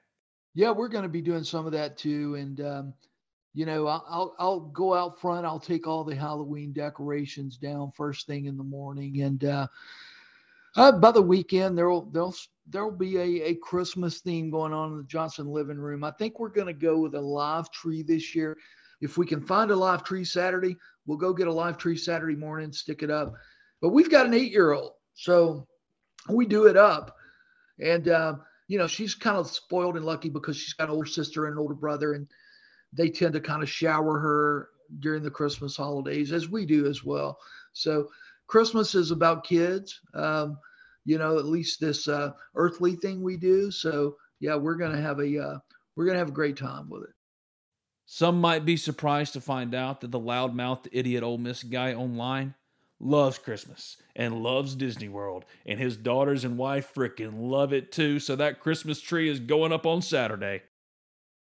Yeah, 0.55 0.71
we're 0.71 0.87
going 0.87 1.03
to 1.03 1.09
be 1.09 1.23
doing 1.23 1.43
some 1.43 1.67
of 1.67 1.73
that 1.73 1.99
too. 1.99 2.37
And, 2.37 2.61
um, 2.61 2.95
you 3.55 3.67
know, 3.67 3.89
I'll, 3.89 4.05
I'll, 4.09 4.37
I'll 4.39 4.61
go 4.61 4.95
out 4.95 5.21
front. 5.21 5.45
I'll 5.45 5.59
take 5.59 5.89
all 5.89 6.05
the 6.05 6.15
Halloween 6.15 6.73
decorations 6.73 7.57
down 7.57 7.91
first 7.97 8.29
thing 8.29 8.45
in 8.45 8.57
the 8.57 8.63
morning, 8.63 9.23
and 9.23 9.45
uh, 9.45 9.67
uh, 10.77 10.93
by 10.93 11.11
the 11.11 11.23
weekend, 11.23 11.77
there'll 11.77 12.11
there'll 12.11 12.35
there'll 12.69 12.91
be 12.91 13.17
a, 13.17 13.51
a 13.51 13.55
Christmas 13.57 14.21
theme 14.21 14.51
going 14.51 14.73
on 14.73 14.93
in 14.93 14.99
the 14.99 15.05
Johnson 15.05 15.47
living 15.47 15.79
room. 15.79 16.05
I 16.05 16.11
think 16.13 16.39
we're 16.39 16.49
going 16.49 16.67
to 16.67 16.73
go 16.73 16.99
with 16.99 17.15
a 17.15 17.21
live 17.21 17.71
tree 17.71 18.03
this 18.03 18.35
year. 18.35 18.57
If 19.01 19.17
we 19.17 19.27
can 19.27 19.41
find 19.41 19.71
a 19.71 19.77
live 19.77 20.05
tree 20.05 20.25
Saturday, 20.25 20.77
we'll 21.07 21.19
go 21.19 21.33
get 21.33 21.47
a 21.47 21.53
live 21.53 21.79
tree 21.79 21.97
Saturday 21.97 22.35
morning, 22.35 22.73
stick 22.73 23.03
it 23.03 23.11
up. 23.11 23.35
But 23.81 23.91
we've 23.91 24.11
got 24.11 24.27
an 24.27 24.35
eight 24.35 24.53
year 24.53 24.73
old, 24.73 24.93
so 25.15 25.67
we 26.29 26.47
do 26.47 26.67
it 26.67 26.77
up. 26.77 27.15
And, 27.81 28.09
uh, 28.09 28.35
you 28.67 28.77
know, 28.77 28.87
she's 28.87 29.15
kind 29.15 29.37
of 29.37 29.49
spoiled 29.49 29.97
and 29.97 30.05
lucky 30.05 30.29
because 30.29 30.57
she's 30.57 30.75
got 30.75 30.89
an 30.89 30.95
older 30.95 31.09
sister 31.09 31.47
and 31.47 31.55
an 31.55 31.59
older 31.59 31.75
brother, 31.75 32.15
and 32.15 32.27
they 32.93 33.09
tend 33.09 33.35
to 33.35 33.41
kind 33.41 33.63
of 33.63 33.69
shower 33.69 34.19
her 34.19 34.69
during 35.01 35.23
the 35.23 35.31
Christmas 35.31 35.77
holidays, 35.77 36.33
as 36.33 36.49
we 36.49 36.67
do 36.67 36.87
as 36.87 37.05
well. 37.05 37.39
So, 37.73 38.09
Christmas 38.49 38.95
is 38.95 39.13
about 39.13 39.45
kids. 39.45 40.01
Um, 40.15 40.59
you 41.05 41.19
know, 41.19 41.39
at 41.39 41.45
least 41.47 41.81
this 41.81 42.09
uh, 42.09 42.33
earthly 42.57 42.97
thing 42.97 43.23
we 43.23 43.37
do. 43.37 43.71
So 43.71 44.17
yeah, 44.41 44.57
we're 44.57 44.77
gonna 44.77 45.01
have 45.01 45.21
a 45.21 45.39
uh, 45.39 45.59
we're 45.97 46.07
gonna 46.07 46.19
have 46.19 46.29
a 46.29 46.33
great 46.33 46.57
time 46.57 46.91
with 46.91 47.05
it. 47.05 47.15
Some 48.05 48.41
might 48.41 48.65
be 48.65 48.77
surprised 48.77 49.35
to 49.35 49.41
find 49.41 49.75
out 49.75 50.01
that 50.01 50.11
the 50.11 50.21
loudmouth 50.21 50.89
idiot 50.93 51.23
Ole 51.23 51.39
Miss 51.39 51.63
guy 51.63 51.93
online 51.95 52.55
loves 53.01 53.39
Christmas 53.39 53.97
and 54.17 54.43
loves 54.43 54.75
Disney 54.75 55.09
World, 55.09 55.45
and 55.67 55.79
his 55.79 55.97
daughters 55.97 56.45
and 56.45 56.59
wife 56.59 56.93
frickin' 56.95 57.35
love 57.39 57.73
it 57.73 57.93
too. 57.93 58.19
So 58.19 58.35
that 58.37 58.61
Christmas 58.61 59.01
tree 59.01 59.29
is 59.29 59.41
going 59.41 59.73
up 59.73 59.87
on 59.87 60.03
Saturday. 60.03 60.63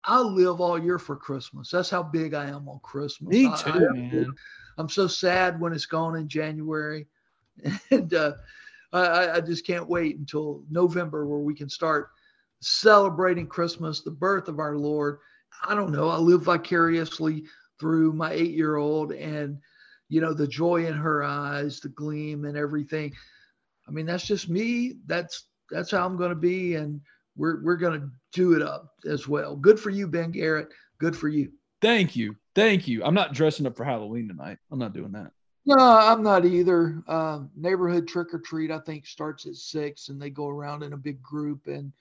I 0.04 0.20
live 0.20 0.60
all 0.60 0.78
year 0.78 0.98
for 0.98 1.16
Christmas. 1.16 1.70
That's 1.70 1.90
how 1.90 2.02
big 2.02 2.34
I 2.34 2.46
am 2.46 2.68
on 2.68 2.80
Christmas. 2.82 3.30
Me 3.30 3.44
too, 3.44 3.70
I, 3.70 3.78
man. 3.92 4.34
I'm 4.78 4.88
so 4.88 5.06
sad 5.06 5.60
when 5.60 5.72
it's 5.72 5.86
gone 5.86 6.16
in 6.16 6.28
January, 6.28 7.06
and 7.90 8.12
uh, 8.14 8.32
I, 8.92 9.30
I 9.32 9.40
just 9.40 9.66
can't 9.66 9.88
wait 9.88 10.16
until 10.16 10.64
November 10.70 11.26
where 11.26 11.38
we 11.38 11.54
can 11.54 11.68
start 11.68 12.10
celebrating 12.60 13.46
Christmas, 13.46 14.00
the 14.00 14.10
birth 14.10 14.48
of 14.48 14.58
our 14.58 14.76
Lord. 14.76 15.18
I 15.66 15.74
don't 15.74 15.92
know. 15.92 16.08
I 16.08 16.16
live 16.16 16.42
vicariously 16.42 17.44
through 17.78 18.12
my 18.12 18.32
eight-year-old, 18.32 19.12
and 19.12 19.58
you 20.08 20.20
know, 20.20 20.34
the 20.34 20.46
joy 20.46 20.86
in 20.86 20.94
her 20.94 21.22
eyes, 21.22 21.80
the 21.80 21.88
gleam 21.90 22.44
and 22.44 22.56
everything. 22.56 23.14
I 23.88 23.90
mean, 23.90 24.06
that's 24.06 24.26
just 24.26 24.48
me. 24.48 24.94
That's 25.06 25.44
that's 25.70 25.90
how 25.90 26.04
I'm 26.04 26.16
going 26.16 26.30
to 26.30 26.36
be, 26.36 26.74
and 26.74 27.00
we're 27.36 27.62
we're 27.62 27.76
going 27.76 28.00
to 28.00 28.10
do 28.32 28.54
it 28.54 28.62
up 28.62 28.94
as 29.06 29.28
well. 29.28 29.56
Good 29.56 29.78
for 29.78 29.90
you, 29.90 30.06
Ben 30.06 30.30
Garrett. 30.30 30.68
Good 30.98 31.16
for 31.16 31.28
you. 31.28 31.52
Thank 31.80 32.14
you, 32.14 32.36
thank 32.54 32.86
you. 32.86 33.04
I'm 33.04 33.14
not 33.14 33.34
dressing 33.34 33.66
up 33.66 33.76
for 33.76 33.84
Halloween 33.84 34.28
tonight. 34.28 34.58
I'm 34.70 34.78
not 34.78 34.92
doing 34.92 35.12
that. 35.12 35.32
No, 35.64 35.76
I'm 35.78 36.22
not 36.22 36.44
either. 36.44 37.02
Uh, 37.06 37.40
neighborhood 37.56 38.08
trick 38.08 38.34
or 38.34 38.40
treat, 38.40 38.70
I 38.70 38.80
think, 38.80 39.06
starts 39.06 39.46
at 39.46 39.54
six, 39.54 40.08
and 40.08 40.20
they 40.20 40.30
go 40.30 40.48
around 40.48 40.82
in 40.82 40.92
a 40.92 40.96
big 40.96 41.22
group. 41.22 41.66
And 41.66 41.92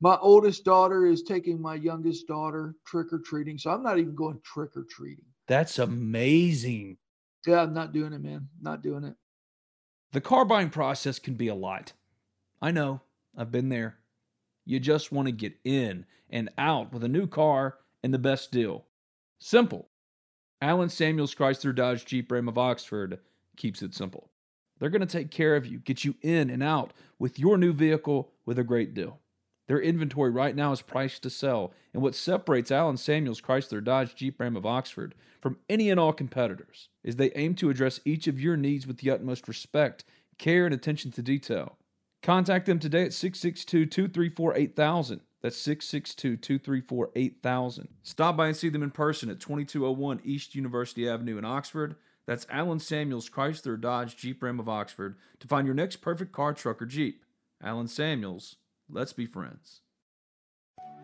my 0.00 0.16
oldest 0.20 0.64
daughter 0.64 1.06
is 1.06 1.22
taking 1.22 1.60
my 1.60 1.74
youngest 1.74 2.28
daughter 2.28 2.74
trick 2.86 3.12
or 3.12 3.20
treating, 3.20 3.58
so 3.58 3.70
I'm 3.70 3.82
not 3.82 3.98
even 3.98 4.14
going 4.14 4.40
trick 4.44 4.76
or 4.76 4.84
treating. 4.90 5.24
That's 5.46 5.78
amazing. 5.78 6.98
Yeah, 7.46 7.62
I'm 7.62 7.72
not 7.72 7.92
doing 7.92 8.12
it, 8.12 8.22
man. 8.22 8.48
Not 8.60 8.82
doing 8.82 9.04
it. 9.04 9.14
The 10.12 10.20
car 10.20 10.44
buying 10.44 10.70
process 10.70 11.18
can 11.18 11.34
be 11.34 11.48
a 11.48 11.54
lot. 11.54 11.92
I 12.60 12.70
know. 12.70 13.00
I've 13.36 13.52
been 13.52 13.68
there. 13.68 13.97
You 14.68 14.78
just 14.78 15.10
want 15.10 15.24
to 15.26 15.32
get 15.32 15.54
in 15.64 16.04
and 16.28 16.50
out 16.58 16.92
with 16.92 17.02
a 17.02 17.08
new 17.08 17.26
car 17.26 17.78
and 18.02 18.12
the 18.12 18.18
best 18.18 18.52
deal. 18.52 18.84
Simple. 19.38 19.88
Alan 20.60 20.90
Samuels 20.90 21.34
Chrysler 21.34 21.74
Dodge 21.74 22.04
Jeep 22.04 22.30
Ram 22.30 22.48
of 22.48 22.58
Oxford 22.58 23.18
keeps 23.56 23.80
it 23.80 23.94
simple. 23.94 24.28
They're 24.78 24.90
going 24.90 25.00
to 25.00 25.06
take 25.06 25.30
care 25.30 25.56
of 25.56 25.64
you, 25.64 25.78
get 25.78 26.04
you 26.04 26.16
in 26.20 26.50
and 26.50 26.62
out 26.62 26.92
with 27.18 27.38
your 27.38 27.56
new 27.56 27.72
vehicle 27.72 28.30
with 28.44 28.58
a 28.58 28.62
great 28.62 28.92
deal. 28.92 29.20
Their 29.68 29.80
inventory 29.80 30.30
right 30.30 30.54
now 30.54 30.72
is 30.72 30.82
priced 30.82 31.22
to 31.22 31.30
sell, 31.30 31.72
and 31.94 32.02
what 32.02 32.14
separates 32.14 32.70
Alan 32.70 32.98
Samuels 32.98 33.40
Chrysler 33.40 33.82
Dodge 33.82 34.14
Jeep 34.14 34.38
Ram 34.38 34.54
of 34.54 34.66
Oxford 34.66 35.14
from 35.40 35.56
any 35.70 35.88
and 35.88 35.98
all 35.98 36.12
competitors 36.12 36.90
is 37.02 37.16
they 37.16 37.32
aim 37.36 37.54
to 37.54 37.70
address 37.70 38.00
each 38.04 38.26
of 38.26 38.38
your 38.38 38.58
needs 38.58 38.86
with 38.86 38.98
the 38.98 39.10
utmost 39.10 39.48
respect, 39.48 40.04
care, 40.36 40.66
and 40.66 40.74
attention 40.74 41.10
to 41.12 41.22
detail. 41.22 41.78
Contact 42.22 42.66
them 42.66 42.78
today 42.78 43.04
at 43.04 43.12
662 43.12 43.86
234 43.86 44.56
8000. 44.56 45.20
That's 45.40 45.56
662 45.56 46.36
234 46.36 47.10
8000. 47.14 47.88
Stop 48.02 48.36
by 48.36 48.48
and 48.48 48.56
see 48.56 48.68
them 48.68 48.82
in 48.82 48.90
person 48.90 49.30
at 49.30 49.40
2201 49.40 50.20
East 50.24 50.54
University 50.54 51.08
Avenue 51.08 51.38
in 51.38 51.44
Oxford. 51.44 51.94
That's 52.26 52.46
Alan 52.50 52.80
Samuels 52.80 53.30
Chrysler 53.30 53.80
Dodge 53.80 54.16
Jeep 54.16 54.42
Ram 54.42 54.60
of 54.60 54.68
Oxford 54.68 55.16
to 55.40 55.48
find 55.48 55.66
your 55.66 55.74
next 55.74 55.96
perfect 55.96 56.32
car, 56.32 56.52
truck, 56.52 56.82
or 56.82 56.86
Jeep. 56.86 57.24
Alan 57.62 57.88
Samuels, 57.88 58.56
let's 58.90 59.12
be 59.12 59.24
friends. 59.24 59.80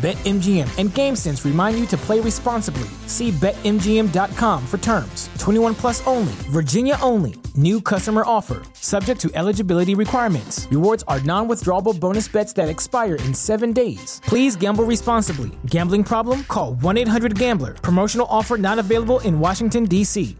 BetMGM 0.00 0.78
and 0.78 0.88
GameSense 0.88 1.44
remind 1.44 1.78
you 1.78 1.84
to 1.88 1.96
play 1.98 2.20
responsibly. 2.20 2.88
See 3.06 3.30
BetMGM.com 3.32 4.66
for 4.66 4.78
terms. 4.78 5.28
21 5.38 5.74
plus 5.74 6.06
only, 6.06 6.32
Virginia 6.48 6.96
only. 7.02 7.34
New 7.54 7.82
customer 7.82 8.22
offer, 8.24 8.62
subject 8.72 9.20
to 9.20 9.30
eligibility 9.34 9.94
requirements. 9.94 10.66
Rewards 10.70 11.04
are 11.06 11.20
non 11.20 11.48
withdrawable 11.48 12.00
bonus 12.00 12.28
bets 12.28 12.54
that 12.54 12.70
expire 12.70 13.16
in 13.16 13.34
seven 13.34 13.74
days. 13.74 14.22
Please 14.24 14.56
gamble 14.56 14.84
responsibly. 14.84 15.50
Gambling 15.66 16.04
problem? 16.04 16.44
Call 16.44 16.76
1 16.76 16.96
800 16.96 17.38
Gambler. 17.38 17.74
Promotional 17.74 18.26
offer 18.30 18.56
not 18.56 18.78
available 18.78 19.18
in 19.20 19.38
Washington, 19.38 19.84
D.C. 19.84 20.34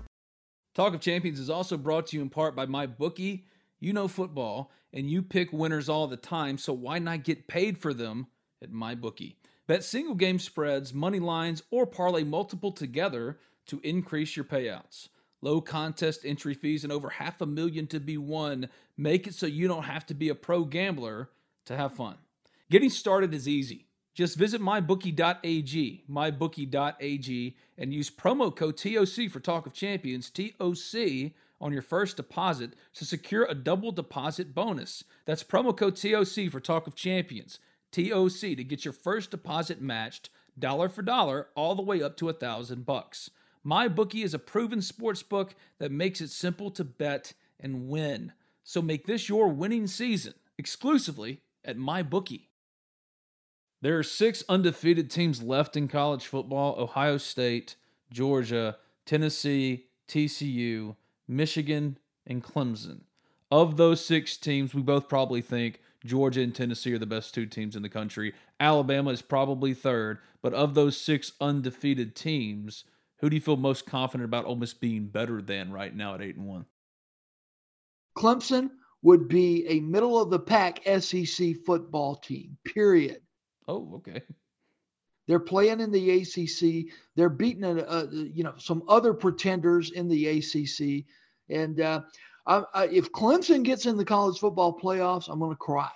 Talk 0.74 0.94
of 0.94 1.02
Champions 1.02 1.38
is 1.38 1.50
also 1.50 1.76
brought 1.76 2.06
to 2.06 2.16
you 2.16 2.22
in 2.22 2.30
part 2.30 2.56
by 2.56 2.64
my 2.64 2.86
bookie. 2.86 3.44
You 3.78 3.92
know 3.92 4.08
football, 4.08 4.70
and 4.94 5.10
you 5.10 5.20
pick 5.20 5.52
winners 5.52 5.90
all 5.90 6.06
the 6.06 6.16
time, 6.16 6.56
so 6.56 6.72
why 6.72 6.98
not 6.98 7.24
get 7.24 7.46
paid 7.46 7.76
for 7.76 7.92
them 7.92 8.28
at 8.62 8.70
my 8.70 8.94
bookie? 8.94 9.36
Bet 9.70 9.84
single 9.84 10.16
game 10.16 10.40
spreads, 10.40 10.92
money 10.92 11.20
lines, 11.20 11.62
or 11.70 11.86
parlay 11.86 12.24
multiple 12.24 12.72
together 12.72 13.38
to 13.66 13.80
increase 13.84 14.34
your 14.34 14.44
payouts. 14.44 15.10
Low 15.42 15.60
contest 15.60 16.22
entry 16.24 16.54
fees 16.54 16.82
and 16.82 16.92
over 16.92 17.08
half 17.08 17.40
a 17.40 17.46
million 17.46 17.86
to 17.86 18.00
be 18.00 18.18
won 18.18 18.68
make 18.96 19.28
it 19.28 19.34
so 19.34 19.46
you 19.46 19.68
don't 19.68 19.84
have 19.84 20.04
to 20.06 20.14
be 20.14 20.28
a 20.28 20.34
pro 20.34 20.64
gambler 20.64 21.30
to 21.66 21.76
have 21.76 21.92
fun. 21.92 22.16
Getting 22.68 22.90
started 22.90 23.32
is 23.32 23.46
easy. 23.46 23.86
Just 24.12 24.36
visit 24.36 24.60
mybookie.ag, 24.60 26.02
mybookie.ag, 26.10 27.56
and 27.78 27.94
use 27.94 28.10
promo 28.10 28.56
code 28.56 28.76
TOC 28.76 29.30
for 29.30 29.38
Talk 29.38 29.66
of 29.66 29.72
Champions, 29.72 30.30
TOC, 30.30 31.30
on 31.60 31.72
your 31.72 31.82
first 31.82 32.16
deposit 32.16 32.72
to 32.94 33.04
secure 33.04 33.44
a 33.44 33.54
double 33.54 33.92
deposit 33.92 34.52
bonus. 34.52 35.04
That's 35.26 35.44
promo 35.44 35.76
code 35.76 35.94
TOC 35.94 36.50
for 36.50 36.58
Talk 36.58 36.88
of 36.88 36.96
Champions. 36.96 37.60
TOC 37.92 38.40
to 38.40 38.64
get 38.64 38.84
your 38.84 38.92
first 38.92 39.30
deposit 39.30 39.80
matched 39.80 40.30
dollar 40.58 40.88
for 40.88 41.02
dollar 41.02 41.48
all 41.54 41.74
the 41.74 41.82
way 41.82 42.02
up 42.02 42.16
to 42.18 42.28
a 42.28 42.32
thousand 42.32 42.86
bucks. 42.86 43.30
MyBookie 43.66 44.24
is 44.24 44.34
a 44.34 44.38
proven 44.38 44.80
sports 44.80 45.22
book 45.22 45.54
that 45.78 45.92
makes 45.92 46.20
it 46.20 46.30
simple 46.30 46.70
to 46.70 46.84
bet 46.84 47.34
and 47.58 47.88
win. 47.88 48.32
So 48.64 48.80
make 48.80 49.06
this 49.06 49.28
your 49.28 49.48
winning 49.48 49.86
season 49.86 50.34
exclusively 50.56 51.42
at 51.64 51.76
MyBookie. 51.76 52.46
There 53.82 53.98
are 53.98 54.02
six 54.02 54.44
undefeated 54.48 55.10
teams 55.10 55.42
left 55.42 55.76
in 55.76 55.88
college 55.88 56.26
football 56.26 56.76
Ohio 56.78 57.16
State, 57.16 57.76
Georgia, 58.10 58.76
Tennessee, 59.06 59.86
TCU, 60.06 60.96
Michigan, 61.26 61.98
and 62.26 62.42
Clemson. 62.42 63.00
Of 63.50 63.76
those 63.76 64.04
six 64.04 64.36
teams, 64.36 64.74
we 64.74 64.82
both 64.82 65.08
probably 65.08 65.40
think 65.40 65.80
Georgia 66.04 66.40
and 66.40 66.54
Tennessee 66.54 66.94
are 66.94 66.98
the 66.98 67.06
best 67.06 67.34
two 67.34 67.46
teams 67.46 67.76
in 67.76 67.82
the 67.82 67.88
country. 67.88 68.32
Alabama 68.58 69.10
is 69.10 69.22
probably 69.22 69.74
third, 69.74 70.18
but 70.42 70.54
of 70.54 70.74
those 70.74 70.96
six 70.96 71.32
undefeated 71.40 72.16
teams, 72.16 72.84
who 73.18 73.28
do 73.28 73.36
you 73.36 73.40
feel 73.40 73.56
most 73.56 73.86
confident 73.86 74.24
about 74.24 74.46
Ole 74.46 74.56
Miss 74.56 74.72
being 74.72 75.06
better 75.06 75.42
than 75.42 75.72
right 75.72 75.94
now 75.94 76.14
at 76.14 76.22
eight 76.22 76.36
and 76.36 76.46
one? 76.46 76.64
Clemson 78.16 78.70
would 79.02 79.28
be 79.28 79.66
a 79.68 79.80
middle 79.80 80.20
of 80.20 80.30
the 80.30 80.38
pack 80.38 80.80
SEC 81.00 81.56
football 81.64 82.16
team. 82.16 82.56
Period. 82.64 83.20
Oh, 83.68 83.96
okay. 83.96 84.22
They're 85.26 85.38
playing 85.38 85.80
in 85.80 85.92
the 85.92 86.10
ACC. 86.10 86.92
They're 87.14 87.28
beating, 87.28 87.64
uh, 87.64 88.06
you 88.10 88.42
know, 88.42 88.54
some 88.56 88.82
other 88.88 89.14
pretenders 89.14 89.90
in 89.90 90.08
the 90.08 90.26
ACC, 90.26 91.04
and 91.48 91.80
uh, 91.80 92.00
I, 92.50 92.64
I, 92.74 92.86
if 92.88 93.12
Clemson 93.12 93.62
gets 93.62 93.86
in 93.86 93.96
the 93.96 94.04
college 94.04 94.40
football 94.40 94.76
playoffs, 94.76 95.28
I'm 95.28 95.38
going 95.38 95.52
to 95.52 95.56
cry 95.56 95.92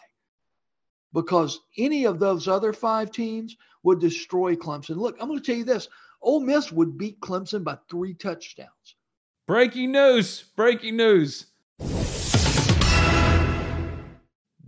because 1.13 1.59
any 1.77 2.05
of 2.05 2.21
those 2.21 2.47
other 2.47 2.73
five 2.73 3.11
teams 3.11 3.57
would 3.83 3.99
destroy 3.99 4.55
Clemson. 4.55 4.97
Look, 4.97 5.17
I'm 5.21 5.27
going 5.27 5.41
to 5.41 5.45
tell 5.45 5.57
you 5.57 5.65
this: 5.65 5.89
Ole 6.23 6.39
Miss 6.39 6.71
would 6.71 6.97
beat 6.97 7.19
Clemson 7.19 7.65
by 7.65 7.77
three 7.91 8.15
touchdowns. 8.15 8.95
Breaking 9.49 9.91
news! 9.91 10.45
Breaking 10.55 10.97
news! 10.97 11.47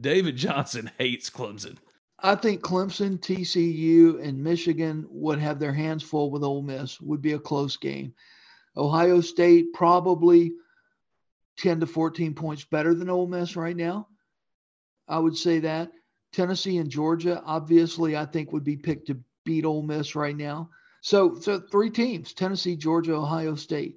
David 0.00 0.36
Johnson 0.36 0.90
hates 0.98 1.30
Clemson. 1.30 1.76
I 2.18 2.34
think 2.34 2.62
Clemson, 2.62 3.20
TCU, 3.20 4.20
and 4.26 4.42
Michigan 4.42 5.06
would 5.08 5.38
have 5.38 5.60
their 5.60 5.72
hands 5.72 6.02
full 6.02 6.32
with 6.32 6.42
Ole 6.42 6.62
Miss. 6.62 7.00
Would 7.00 7.22
be 7.22 7.34
a 7.34 7.38
close 7.38 7.76
game. 7.76 8.12
Ohio 8.76 9.20
State 9.20 9.72
probably 9.72 10.52
10 11.58 11.80
to 11.80 11.86
14 11.86 12.34
points 12.34 12.64
better 12.64 12.94
than 12.94 13.10
Ole 13.10 13.26
Miss 13.26 13.56
right 13.56 13.76
now. 13.76 14.08
I 15.08 15.18
would 15.18 15.36
say 15.36 15.60
that. 15.60 15.92
Tennessee 16.32 16.78
and 16.78 16.90
Georgia, 16.90 17.42
obviously, 17.44 18.16
I 18.16 18.26
think 18.26 18.52
would 18.52 18.64
be 18.64 18.76
picked 18.76 19.06
to 19.06 19.18
beat 19.44 19.64
Ole 19.64 19.82
Miss 19.82 20.14
right 20.14 20.36
now. 20.36 20.70
So, 21.00 21.38
so 21.38 21.60
three 21.60 21.90
teams: 21.90 22.32
Tennessee, 22.32 22.76
Georgia, 22.76 23.14
Ohio 23.14 23.54
State. 23.54 23.96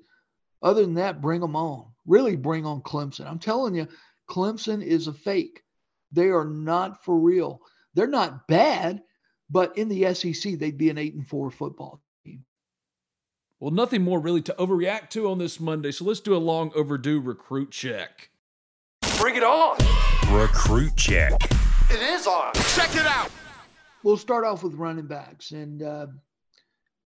Other 0.61 0.81
than 0.81 0.95
that, 0.95 1.21
bring 1.21 1.41
them 1.41 1.55
on. 1.55 1.87
Really, 2.05 2.35
bring 2.35 2.65
on 2.65 2.81
Clemson. 2.81 3.27
I'm 3.27 3.39
telling 3.39 3.75
you, 3.75 3.87
Clemson 4.29 4.83
is 4.83 5.07
a 5.07 5.13
fake. 5.13 5.63
They 6.11 6.29
are 6.29 6.45
not 6.45 7.03
for 7.03 7.17
real. 7.17 7.61
They're 7.93 8.07
not 8.07 8.47
bad, 8.47 9.01
but 9.49 9.77
in 9.77 9.89
the 9.89 10.13
SEC, 10.13 10.53
they'd 10.53 10.77
be 10.77 10.89
an 10.89 10.97
eight 10.97 11.15
and 11.15 11.27
four 11.27 11.49
football. 11.51 12.01
Well, 13.59 13.71
nothing 13.71 14.03
more 14.03 14.21
really 14.21 14.41
to 14.43 14.55
overreact 14.57 15.09
to 15.11 15.29
on 15.29 15.37
this 15.37 15.59
Monday. 15.59 15.91
So 15.91 16.05
let's 16.05 16.21
do 16.21 16.33
a 16.33 16.37
long 16.37 16.71
overdue 16.75 17.19
recruit 17.19 17.71
check. 17.71 18.29
Bring 19.17 19.35
it 19.35 19.43
on. 19.43 19.77
Recruit 20.31 20.95
check. 20.95 21.33
It 21.89 22.01
is 22.01 22.25
on. 22.25 22.53
Check 22.75 22.95
it 22.95 23.05
out. 23.05 23.29
We'll 24.03 24.15
start 24.15 24.45
off 24.45 24.63
with 24.63 24.75
running 24.75 25.07
backs 25.07 25.51
and 25.51 25.83
uh, 25.83 26.07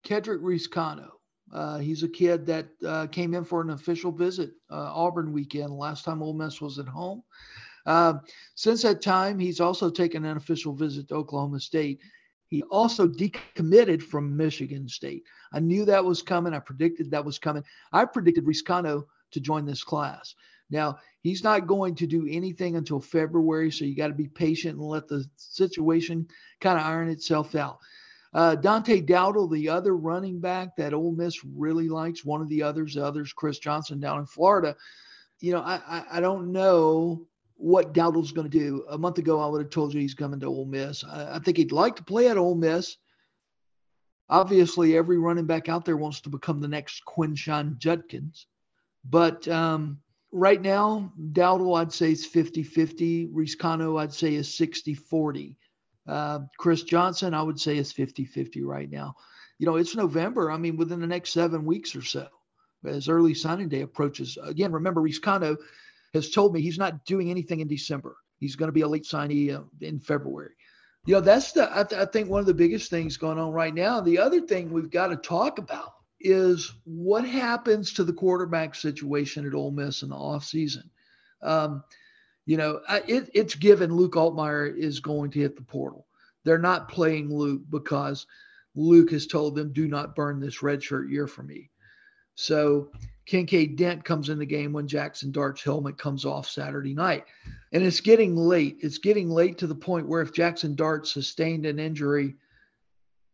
Kedrick 0.05 0.43
Reescano. 0.43 1.09
Uh, 1.51 1.79
he's 1.79 2.03
a 2.03 2.09
kid 2.09 2.45
that 2.47 2.67
uh, 2.87 3.07
came 3.07 3.33
in 3.33 3.45
for 3.45 3.63
an 3.63 3.71
official 3.71 4.13
visit 4.13 4.51
uh, 4.71 4.93
Auburn 4.95 5.33
weekend 5.33 5.73
last 5.73 6.05
time 6.05 6.23
Ole 6.23 6.35
Miss 6.35 6.61
was 6.61 6.79
at 6.79 6.87
home. 6.87 7.23
Uh, 7.87 8.15
since 8.57 8.83
that 8.83 9.01
time, 9.01 9.39
he's 9.39 9.61
also 9.61 9.89
taken 9.89 10.27
an 10.27 10.37
official 10.37 10.75
visit 10.75 11.09
to 11.09 11.15
Oklahoma 11.15 11.61
State. 11.61 12.01
He 12.53 12.63
also 12.65 13.09
decommitted 13.09 14.03
from 14.03 14.37
Michigan 14.37 14.87
State. 14.87 15.25
I 15.55 15.61
knew 15.61 15.87
that 15.87 16.05
was 16.05 16.21
coming. 16.21 16.53
I 16.53 16.59
predicted 16.59 17.11
that 17.11 17.25
was 17.25 17.39
coming. 17.39 17.65
I 17.95 18.05
predicted 18.05 18.45
Reescano 18.45 19.05
to 19.31 19.41
join 19.41 19.65
this 19.65 19.83
class. 19.83 20.35
Now, 20.69 20.99
he's 21.23 21.43
not 21.43 21.67
going 21.67 21.95
to 21.95 22.07
do 22.07 22.29
anything 22.29 22.77
until 22.77 23.01
February, 23.01 23.71
so 23.71 23.87
you 23.87 23.97
got 23.97 24.09
to 24.09 24.15
be 24.15 24.29
patient 24.29 24.77
and 24.77 24.87
let 24.87 25.09
the 25.09 25.25
situation 25.39 26.29
kind 26.61 26.79
of 26.79 26.85
iron 26.85 27.09
itself 27.09 27.55
out. 27.55 27.79
Uh, 28.35 28.55
Dante 28.55 29.01
Dowdle, 29.01 29.51
the 29.51 29.71
other 29.71 29.97
running 29.97 30.39
back 30.39 30.77
that 30.77 30.93
Ole 30.93 31.13
Miss 31.13 31.43
really 31.47 31.89
likes, 31.89 32.23
one 32.23 32.43
of 32.43 32.51
the 32.51 32.63
others, 32.63 32.97
the 32.97 33.07
others, 33.07 33.33
Chris 33.33 33.61
Johnson 33.61 33.99
down 33.99 34.19
in 34.19 34.27
Florida. 34.27 34.77
You 35.41 35.53
know, 35.53 35.63
I, 35.63 35.81
I, 35.89 36.05
I 36.19 36.21
don't 36.21 36.53
know 36.53 37.27
what 37.63 37.93
Dowdle's 37.93 38.33
going 38.33 38.51
to 38.51 38.59
do. 38.59 38.85
A 38.91 38.99
month 38.99 39.19
ago, 39.19 39.41
I 39.41 39.47
would 39.47 39.61
have 39.61 39.71
told 39.71 39.95
you 39.95 40.01
he's 40.01 40.15
coming 40.15 40.41
to 40.41 40.47
Ole 40.47 40.65
Miss. 40.65 41.05
I, 41.05 41.37
I 41.37 41.39
think 41.39 41.57
he'd 41.57 41.71
like 41.71 41.97
to 41.97 42.05
play 42.05 42.29
at 42.29 42.37
Ole 42.37 42.57
Miss. 42.57 42.97
Obviously, 44.29 44.97
every 44.97 45.17
running 45.17 45.47
back 45.47 45.69
out 45.69 45.85
there 45.85 45.97
wants 45.97 46.23
to 46.23 46.29
become 46.29 46.61
the 46.61 46.69
next 46.69 47.05
Quinshon 47.07 47.79
Judkins. 47.79 48.47
But 49.05 49.47
um, 49.47 50.01
right 50.33 50.61
now, 50.61 51.13
Dowdle, 51.21 51.79
I'd 51.79 51.93
say 51.93 52.11
is 52.13 52.27
50 52.27 52.65
50. 52.65 53.29
Reescano, 53.29 54.01
I'd 54.01 54.13
say 54.13 54.35
is 54.35 54.53
60 54.57 54.95
40. 54.95 55.57
Uh, 56.09 56.41
Chris 56.59 56.83
Johnson, 56.83 57.33
I 57.33 57.43
would 57.43 57.61
say 57.61 57.77
is 57.79 57.93
50 57.93 58.25
50 58.25 58.63
right 58.63 58.91
now. 58.91 59.15
You 59.59 59.67
know, 59.67 59.77
it's 59.77 59.95
November. 59.95 60.51
I 60.51 60.57
mean, 60.57 60.77
within 60.77 61.01
the 61.01 61.07
next 61.07 61.31
seven 61.31 61.65
weeks 61.65 61.95
or 61.95 62.03
so, 62.03 62.27
as 62.85 63.09
early 63.09 63.35
signing 63.35 63.69
day 63.69 63.83
approaches. 63.83 64.37
Again, 64.43 64.73
remember, 64.73 65.01
Reescano 65.01 65.57
has 66.15 66.31
told 66.31 66.53
me 66.53 66.61
he's 66.61 66.79
not 66.79 67.05
doing 67.05 67.31
anything 67.31 67.61
in 67.61 67.69
December. 67.69 68.17
He's 68.39 68.57
going 68.57 68.69
to 68.69 68.73
be 68.73 68.81
a 68.83 68.89
late 68.89 69.05
signee 69.05 69.55
uh, 69.57 69.63
in 69.81 70.01
February. 70.01 70.55
You 71.07 71.15
know, 71.15 71.21
that's 71.21 71.53
the, 71.53 71.69
I, 71.71 71.85
th- 71.85 72.01
I 72.01 72.05
think, 72.07 72.29
one 72.29 72.41
of 72.41 72.47
the 72.47 72.55
biggest 72.55 72.91
things 72.91 73.17
going 73.17 73.39
on 73.39 73.53
right 73.53 73.75
now. 73.75 74.01
The 74.01 74.19
other 74.19 74.41
thing 74.41 74.71
we've 74.71 74.91
got 74.91 75.09
to 75.09 75.17
talk 75.17 75.59
about 75.59 75.95
is 76.21 76.73
what 76.85 77.25
happens 77.25 77.93
to 77.95 78.05
the 78.05 78.13
quarterback 78.13 78.75
situation 78.75 79.47
at 79.47 79.55
Ole 79.55 79.73
Miss 79.73 80.03
in 80.03 80.11
the 80.11 80.17
offseason. 80.17 80.85
Um, 81.43 81.83
you 82.47 82.57
know, 82.57 82.81
it, 82.89 83.31
it's 83.35 83.55
given 83.55 83.95
Luke 83.95 84.15
Altmyer 84.15 84.77
is 84.77 85.01
going 85.01 85.31
to 85.33 85.41
hit 85.41 85.57
the 85.57 85.63
portal. 85.63 86.07
They're 86.45 86.59
not 86.59 86.89
playing 86.89 87.33
Luke 87.33 87.63
because 87.71 88.27
Luke 88.75 89.11
has 89.11 89.27
told 89.27 89.55
them, 89.55 89.73
do 89.73 89.89
not 89.89 90.15
burn 90.15 90.41
this 90.41 90.59
redshirt 90.59 91.11
year 91.11 91.27
for 91.27 91.43
me. 91.43 91.71
So 92.35 92.91
Kinkead 93.29 93.77
Dent 93.77 94.05
comes 94.05 94.29
in 94.29 94.39
the 94.39 94.47
game 94.47 94.73
when 94.73 94.89
Jackson 94.89 95.31
Dart's 95.31 95.63
helmet 95.63 95.97
comes 95.97 96.25
off 96.25 96.49
Saturday 96.49 96.95
night. 96.95 97.25
And 97.73 97.83
it's 97.83 98.01
getting 98.01 98.37
late. 98.37 98.79
It's 98.81 98.99
getting 98.99 99.31
late 99.31 99.59
to 99.59 99.67
the 99.67 99.75
point 99.75 100.09
where 100.09 100.23
if 100.23 100.33
Jackson 100.33 100.75
Dart 100.75 101.07
sustained 101.07 101.65
an 101.65 101.79
injury, 101.79 102.35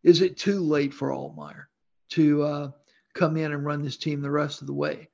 is 0.03 0.21
it 0.21 0.37
too 0.37 0.61
late 0.61 0.93
for 0.93 1.09
Altmyer 1.09 1.65
to 2.11 2.43
uh, 2.43 2.71
come 3.15 3.37
in 3.37 3.53
and 3.53 3.65
run 3.65 3.83
this 3.83 3.97
team 3.97 4.21
the 4.21 4.31
rest 4.31 4.61
of 4.61 4.67
the 4.67 4.75
way? 4.75 5.09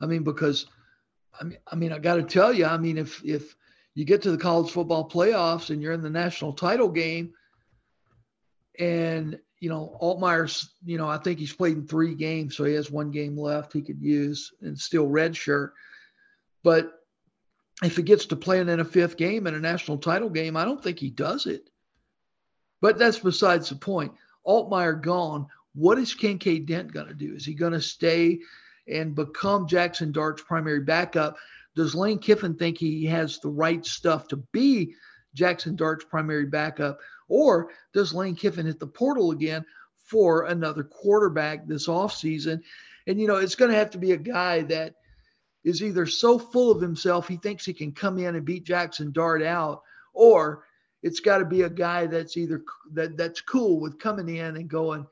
I 0.00 0.06
mean, 0.06 0.22
because 0.22 0.66
I 1.38 1.44
mean, 1.44 1.58
I 1.70 1.76
mean, 1.76 1.92
I 1.92 1.98
got 1.98 2.16
to 2.16 2.22
tell 2.22 2.52
you, 2.52 2.64
I 2.64 2.78
mean, 2.78 2.98
if 2.98 3.22
if 3.24 3.56
you 3.94 4.04
get 4.04 4.22
to 4.22 4.30
the 4.30 4.38
college 4.38 4.70
football 4.70 5.08
playoffs 5.08 5.70
and 5.70 5.82
you're 5.82 5.92
in 5.92 6.02
the 6.02 6.10
national 6.10 6.52
title 6.52 6.88
game, 6.88 7.32
and 8.78 9.38
you 9.60 9.68
know 9.68 9.96
Altmyer's, 10.00 10.74
you 10.84 10.98
know, 10.98 11.08
I 11.08 11.18
think 11.18 11.38
he's 11.38 11.52
played 11.52 11.76
in 11.76 11.86
three 11.86 12.14
games, 12.14 12.56
so 12.56 12.64
he 12.64 12.74
has 12.74 12.90
one 12.90 13.10
game 13.10 13.36
left 13.36 13.72
he 13.72 13.82
could 13.82 14.00
use 14.00 14.52
and 14.60 14.78
still 14.78 15.06
redshirt. 15.06 15.70
But 16.62 16.92
if 17.82 17.96
he 17.96 18.02
gets 18.02 18.26
to 18.26 18.36
playing 18.36 18.68
in 18.68 18.80
a 18.80 18.84
fifth 18.84 19.16
game 19.16 19.46
in 19.46 19.54
a 19.54 19.60
national 19.60 19.98
title 19.98 20.30
game, 20.30 20.56
I 20.56 20.64
don't 20.64 20.82
think 20.82 20.98
he 20.98 21.10
does 21.10 21.46
it. 21.46 21.68
But 22.80 22.98
that's 22.98 23.18
besides 23.18 23.68
the 23.68 23.76
point. 23.76 24.12
Altmyer 24.46 25.00
gone. 25.00 25.46
What 25.74 25.98
is 25.98 26.14
Kinkead 26.14 26.66
Dent 26.66 26.92
going 26.92 27.08
to 27.08 27.14
do? 27.14 27.34
Is 27.34 27.44
he 27.44 27.54
going 27.54 27.72
to 27.72 27.80
stay 27.80 28.40
and 28.88 29.14
become 29.14 29.66
Jackson 29.66 30.12
Dart's 30.12 30.42
primary 30.42 30.80
backup. 30.80 31.36
Does 31.74 31.94
Lane 31.94 32.18
Kiffin 32.18 32.54
think 32.54 32.78
he 32.78 33.04
has 33.06 33.38
the 33.38 33.48
right 33.48 33.84
stuff 33.84 34.28
to 34.28 34.36
be 34.52 34.94
Jackson 35.34 35.76
Dart's 35.76 36.04
primary 36.04 36.46
backup? 36.46 36.98
Or 37.28 37.70
does 37.92 38.14
Lane 38.14 38.36
Kiffin 38.36 38.66
hit 38.66 38.78
the 38.78 38.86
portal 38.86 39.32
again 39.32 39.64
for 39.96 40.44
another 40.44 40.84
quarterback 40.84 41.66
this 41.66 41.88
offseason? 41.88 42.62
And, 43.06 43.20
you 43.20 43.26
know, 43.26 43.36
it's 43.36 43.54
going 43.54 43.70
to 43.70 43.76
have 43.76 43.90
to 43.90 43.98
be 43.98 44.12
a 44.12 44.16
guy 44.16 44.62
that 44.62 44.94
is 45.64 45.82
either 45.82 46.06
so 46.06 46.38
full 46.38 46.70
of 46.70 46.80
himself 46.80 47.26
he 47.26 47.36
thinks 47.36 47.64
he 47.64 47.72
can 47.72 47.92
come 47.92 48.18
in 48.18 48.36
and 48.36 48.44
beat 48.44 48.64
Jackson 48.64 49.10
Dart 49.10 49.42
out, 49.42 49.82
or 50.14 50.64
it's 51.02 51.20
got 51.20 51.38
to 51.38 51.44
be 51.44 51.62
a 51.62 51.70
guy 51.70 52.06
that's 52.06 52.36
either 52.36 52.62
that 52.92 53.16
that's 53.16 53.40
cool 53.40 53.80
with 53.80 53.98
coming 53.98 54.28
in 54.28 54.56
and 54.56 54.68
going, 54.68 55.06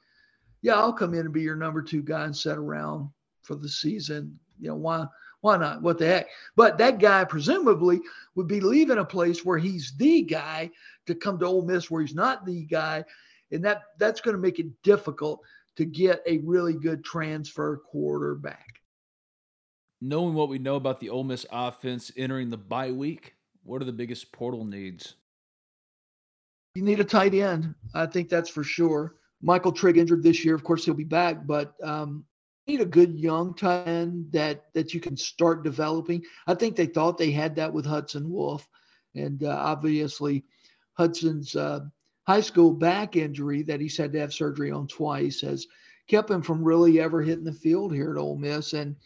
yeah, 0.62 0.74
I'll 0.74 0.92
come 0.92 1.12
in 1.14 1.20
and 1.20 1.32
be 1.32 1.42
your 1.42 1.56
number 1.56 1.82
two 1.82 2.02
guy 2.02 2.24
and 2.24 2.36
set 2.36 2.56
around 2.56 3.10
for 3.42 3.56
the 3.56 3.68
season. 3.68 4.38
You 4.60 4.68
know, 4.68 4.76
why 4.76 5.06
why 5.44 5.58
not? 5.58 5.82
What 5.82 5.98
the 5.98 6.06
heck? 6.06 6.28
But 6.56 6.78
that 6.78 6.98
guy 6.98 7.22
presumably 7.24 8.00
would 8.34 8.48
be 8.48 8.60
leaving 8.60 8.96
a 8.96 9.04
place 9.04 9.44
where 9.44 9.58
he's 9.58 9.92
the 9.98 10.22
guy 10.22 10.70
to 11.06 11.14
come 11.14 11.38
to 11.38 11.44
Ole 11.44 11.66
Miss 11.66 11.90
where 11.90 12.00
he's 12.00 12.14
not 12.14 12.46
the 12.46 12.64
guy. 12.64 13.04
And 13.52 13.62
that 13.62 13.82
that's 13.98 14.22
going 14.22 14.34
to 14.34 14.40
make 14.40 14.58
it 14.58 14.82
difficult 14.82 15.42
to 15.76 15.84
get 15.84 16.22
a 16.26 16.38
really 16.38 16.72
good 16.72 17.04
transfer 17.04 17.76
quarterback. 17.76 18.80
Knowing 20.00 20.32
what 20.32 20.48
we 20.48 20.58
know 20.58 20.76
about 20.76 20.98
the 20.98 21.10
Ole 21.10 21.24
Miss 21.24 21.44
offense 21.52 22.10
entering 22.16 22.48
the 22.48 22.56
bye 22.56 22.90
week, 22.90 23.34
what 23.64 23.82
are 23.82 23.84
the 23.84 23.92
biggest 23.92 24.32
portal 24.32 24.64
needs? 24.64 25.16
You 26.74 26.80
need 26.80 27.00
a 27.00 27.04
tight 27.04 27.34
end. 27.34 27.74
I 27.92 28.06
think 28.06 28.30
that's 28.30 28.48
for 28.48 28.64
sure. 28.64 29.16
Michael 29.42 29.72
Trigg 29.72 29.98
injured 29.98 30.22
this 30.22 30.42
year. 30.42 30.54
Of 30.54 30.64
course, 30.64 30.86
he'll 30.86 30.94
be 30.94 31.04
back, 31.04 31.46
but 31.46 31.74
um, 31.82 32.24
need 32.66 32.80
a 32.80 32.86
good 32.86 33.18
young 33.18 33.54
tight 33.54 33.86
end 33.86 34.32
that 34.32 34.64
that 34.74 34.94
you 34.94 35.00
can 35.00 35.16
start 35.16 35.64
developing. 35.64 36.22
I 36.46 36.54
think 36.54 36.76
they 36.76 36.86
thought 36.86 37.18
they 37.18 37.30
had 37.30 37.56
that 37.56 37.72
with 37.72 37.84
Hudson 37.84 38.30
Wolfe, 38.30 38.68
and 39.14 39.42
uh, 39.42 39.56
obviously 39.58 40.44
Hudson's 40.94 41.54
uh, 41.56 41.80
high 42.26 42.40
school 42.40 42.72
back 42.72 43.16
injury 43.16 43.62
that 43.62 43.80
he's 43.80 43.96
had 43.96 44.12
to 44.12 44.20
have 44.20 44.32
surgery 44.32 44.70
on 44.70 44.86
twice 44.86 45.40
has 45.42 45.66
kept 46.08 46.30
him 46.30 46.42
from 46.42 46.64
really 46.64 47.00
ever 47.00 47.22
hitting 47.22 47.44
the 47.44 47.52
field 47.52 47.92
here 47.92 48.12
at 48.12 48.18
Ole 48.18 48.36
Miss. 48.36 48.72
And 48.72 48.96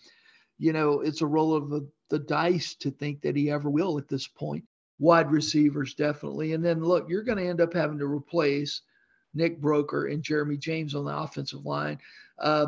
you 0.59 0.73
know, 0.73 1.01
it's 1.01 1.23
a 1.23 1.27
roll 1.27 1.55
of 1.55 1.71
the, 1.71 1.89
the 2.11 2.19
dice 2.19 2.75
to 2.77 2.91
think 2.91 3.23
that 3.23 3.37
he 3.37 3.51
ever 3.51 3.71
will 3.71 3.99
at 3.99 4.09
this 4.09 4.27
point. 4.27 4.65
Wide 4.99 5.31
receivers 5.31 5.95
definitely, 5.95 6.55
and 6.55 6.65
then 6.65 6.83
look, 6.83 7.09
you're 7.09 7.23
going 7.23 7.39
to 7.39 7.47
end 7.47 7.61
up 7.61 7.73
having 7.73 7.99
to 7.99 8.07
replace 8.07 8.83
Nick 9.33 9.61
Broeker 9.61 10.13
and 10.13 10.25
Jeremy 10.25 10.57
James 10.57 10.95
on 10.97 11.05
the 11.05 11.17
offensive 11.17 11.65
line. 11.65 11.99
Uh, 12.41 12.67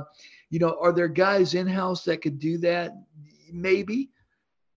you 0.51 0.59
know, 0.59 0.77
are 0.81 0.93
there 0.93 1.09
guys 1.09 1.55
in 1.55 1.67
house 1.67 2.05
that 2.05 2.23
could 2.23 2.39
do 2.39 2.59
that? 2.59 2.93
Maybe, 3.53 4.11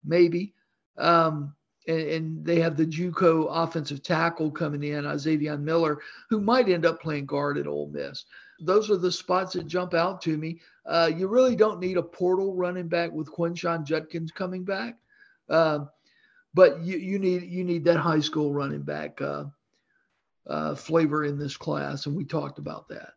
maybe. 0.04 0.54
Um, 0.98 1.54
and, 1.88 2.00
and, 2.00 2.44
they 2.44 2.60
have 2.60 2.76
the 2.76 2.86
JUCO 2.86 3.48
offensive 3.50 4.02
tackle 4.02 4.50
coming 4.50 4.84
in, 4.84 5.06
Isaiah 5.06 5.56
Miller, 5.56 5.98
who 6.30 6.40
might 6.40 6.68
end 6.68 6.86
up 6.86 7.00
playing 7.00 7.26
guard 7.26 7.58
at 7.58 7.66
Ole 7.66 7.88
Miss. 7.88 8.24
Those 8.60 8.90
are 8.90 8.96
the 8.96 9.10
spots 9.10 9.54
that 9.54 9.66
jump 9.66 9.94
out 9.94 10.20
to 10.22 10.36
me. 10.36 10.60
Uh, 10.86 11.10
you 11.16 11.26
really 11.26 11.56
don't 11.56 11.80
need 11.80 11.96
a 11.96 12.02
portal 12.02 12.54
running 12.54 12.86
back 12.86 13.10
with 13.10 13.32
Quinshon 13.32 13.84
Judkins 13.84 14.30
coming 14.30 14.64
back, 14.64 14.98
uh, 15.48 15.86
but 16.54 16.80
you, 16.80 16.98
you 16.98 17.18
need 17.18 17.42
you 17.44 17.64
need 17.64 17.84
that 17.84 17.98
high 17.98 18.20
school 18.20 18.52
running 18.52 18.82
back 18.82 19.20
uh, 19.20 19.44
uh 20.46 20.74
flavor 20.76 21.24
in 21.24 21.38
this 21.38 21.56
class, 21.56 22.06
and 22.06 22.14
we 22.14 22.24
talked 22.24 22.58
about 22.58 22.88
that. 22.88 23.14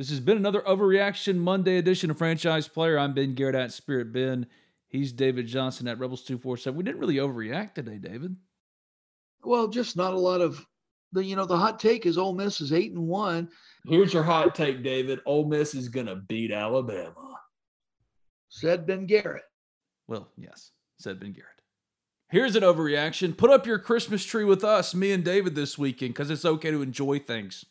This 0.00 0.08
has 0.08 0.20
been 0.20 0.38
another 0.38 0.62
Overreaction 0.62 1.36
Monday 1.36 1.76
edition 1.76 2.10
of 2.10 2.16
Franchise 2.16 2.66
Player. 2.66 2.98
I'm 2.98 3.12
Ben 3.12 3.34
Garrett 3.34 3.54
at 3.54 3.70
Spirit 3.70 4.14
Ben. 4.14 4.46
He's 4.88 5.12
David 5.12 5.46
Johnson 5.46 5.86
at 5.88 5.98
Rebels 5.98 6.22
247. 6.22 6.74
We 6.74 6.82
didn't 6.82 7.02
really 7.02 7.16
overreact 7.16 7.74
today, 7.74 7.98
David. 7.98 8.34
Well, 9.44 9.68
just 9.68 9.98
not 9.98 10.14
a 10.14 10.18
lot 10.18 10.40
of 10.40 10.64
the 11.12 11.22
you 11.22 11.36
know 11.36 11.44
the 11.44 11.58
hot 11.58 11.78
take 11.78 12.06
is 12.06 12.16
Ole 12.16 12.32
Miss 12.32 12.62
is 12.62 12.72
eight 12.72 12.92
and 12.92 13.08
one. 13.08 13.50
Here's 13.84 14.14
your 14.14 14.22
hot 14.22 14.54
take, 14.54 14.82
David. 14.82 15.20
Ole 15.26 15.46
Miss 15.46 15.74
is 15.74 15.90
gonna 15.90 16.16
beat 16.16 16.50
Alabama. 16.50 17.38
Said 18.48 18.86
Ben 18.86 19.04
Garrett. 19.04 19.44
Well, 20.08 20.30
yes, 20.38 20.70
said 20.98 21.20
Ben 21.20 21.32
Garrett. 21.32 21.60
Here's 22.30 22.56
an 22.56 22.62
overreaction. 22.62 23.36
Put 23.36 23.50
up 23.50 23.66
your 23.66 23.78
Christmas 23.78 24.24
tree 24.24 24.44
with 24.44 24.64
us, 24.64 24.94
me 24.94 25.12
and 25.12 25.22
David, 25.22 25.54
this 25.54 25.76
weekend, 25.76 26.14
because 26.14 26.30
it's 26.30 26.46
okay 26.46 26.70
to 26.70 26.80
enjoy 26.80 27.18
things. 27.18 27.66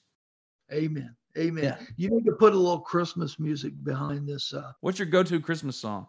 Amen. 0.72 1.15
Amen. 1.38 1.63
Yeah. 1.63 1.78
You 1.96 2.10
need 2.10 2.26
to 2.26 2.34
put 2.34 2.54
a 2.54 2.58
little 2.58 2.80
Christmas 2.80 3.39
music 3.39 3.74
behind 3.84 4.28
this. 4.28 4.54
Uh, 4.54 4.72
What's 4.82 5.00
your 5.00 5.08
go-to 5.08 5.39
Christmas 5.39 5.78
song? 5.78 6.08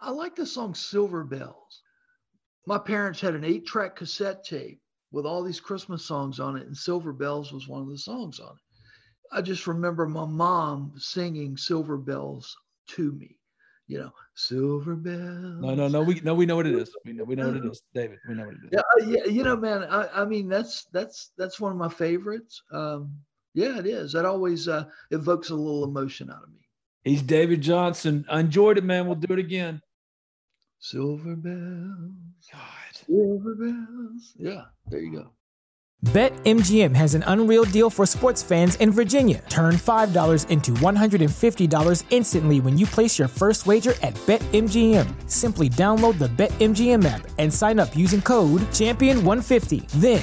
I 0.00 0.10
like 0.10 0.36
the 0.36 0.46
song 0.46 0.74
Silver 0.74 1.24
Bells. 1.24 1.82
My 2.66 2.78
parents 2.78 3.20
had 3.20 3.34
an 3.34 3.44
eight 3.44 3.66
track 3.66 3.96
cassette 3.96 4.44
tape 4.44 4.80
with 5.10 5.26
all 5.26 5.42
these 5.42 5.60
Christmas 5.60 6.04
songs 6.04 6.40
on 6.40 6.56
it, 6.56 6.66
and 6.66 6.76
Silver 6.76 7.12
Bells 7.12 7.52
was 7.52 7.68
one 7.68 7.82
of 7.82 7.88
the 7.88 7.98
songs 7.98 8.40
on 8.40 8.50
it. 8.50 9.36
I 9.36 9.40
just 9.40 9.66
remember 9.66 10.06
my 10.06 10.26
mom 10.26 10.92
singing 10.98 11.56
Silver 11.56 11.96
Bells 11.96 12.56
to 12.88 13.12
me. 13.12 13.36
You 13.86 13.98
know, 13.98 14.12
Silver 14.34 14.94
Bells. 14.94 15.60
No, 15.60 15.74
no, 15.74 15.88
no. 15.88 16.02
We 16.02 16.20
no, 16.20 16.34
we 16.34 16.46
know 16.46 16.56
what 16.56 16.66
it 16.66 16.74
is. 16.74 16.94
We 17.04 17.12
know, 17.12 17.24
we 17.24 17.34
know 17.34 17.48
what 17.48 17.56
it 17.56 17.64
is, 17.64 17.82
David. 17.94 18.18
We 18.28 18.34
know 18.34 18.46
what 18.46 18.54
it 18.54 18.60
is. 18.64 18.70
Yeah, 18.72 18.80
uh, 18.80 19.04
yeah, 19.04 19.24
you 19.24 19.42
know, 19.42 19.56
man. 19.56 19.82
I, 19.84 20.22
I 20.22 20.24
mean, 20.24 20.48
that's 20.48 20.84
that's 20.92 21.32
that's 21.36 21.60
one 21.60 21.72
of 21.72 21.78
my 21.78 21.88
favorites. 21.88 22.62
Um, 22.70 23.12
yeah, 23.54 23.78
it 23.78 23.86
is. 23.86 24.12
That 24.12 24.24
always 24.24 24.68
uh, 24.68 24.84
evokes 25.10 25.50
a 25.50 25.54
little 25.54 25.84
emotion 25.84 26.30
out 26.30 26.42
of 26.42 26.48
me. 26.50 26.60
He's 27.04 27.22
David 27.22 27.60
Johnson. 27.60 28.24
I 28.28 28.40
enjoyed 28.40 28.78
it, 28.78 28.84
man. 28.84 29.06
We'll 29.06 29.16
do 29.16 29.32
it 29.32 29.38
again. 29.38 29.82
Silver 30.78 31.36
bells, 31.36 32.12
God. 32.52 33.06
silver 33.06 33.54
bells. 33.54 34.32
Yeah, 34.36 34.62
there 34.88 35.00
you 35.00 35.12
go. 35.12 35.30
BetMGM 36.06 36.96
has 36.96 37.14
an 37.14 37.22
unreal 37.28 37.62
deal 37.62 37.88
for 37.88 38.06
sports 38.06 38.42
fans 38.42 38.74
in 38.76 38.90
Virginia. 38.90 39.40
Turn 39.48 39.74
$5 39.74 40.50
into 40.50 40.72
$150 40.72 42.04
instantly 42.10 42.58
when 42.58 42.76
you 42.76 42.86
place 42.86 43.16
your 43.16 43.28
first 43.28 43.66
wager 43.68 43.94
at 44.02 44.14
BetMGM. 44.26 45.30
Simply 45.30 45.68
download 45.68 46.18
the 46.18 46.26
BetMGM 46.26 47.04
app 47.04 47.28
and 47.38 47.54
sign 47.54 47.78
up 47.78 47.94
using 47.96 48.20
code 48.20 48.62
Champion150. 48.72 49.88
Then, 50.00 50.22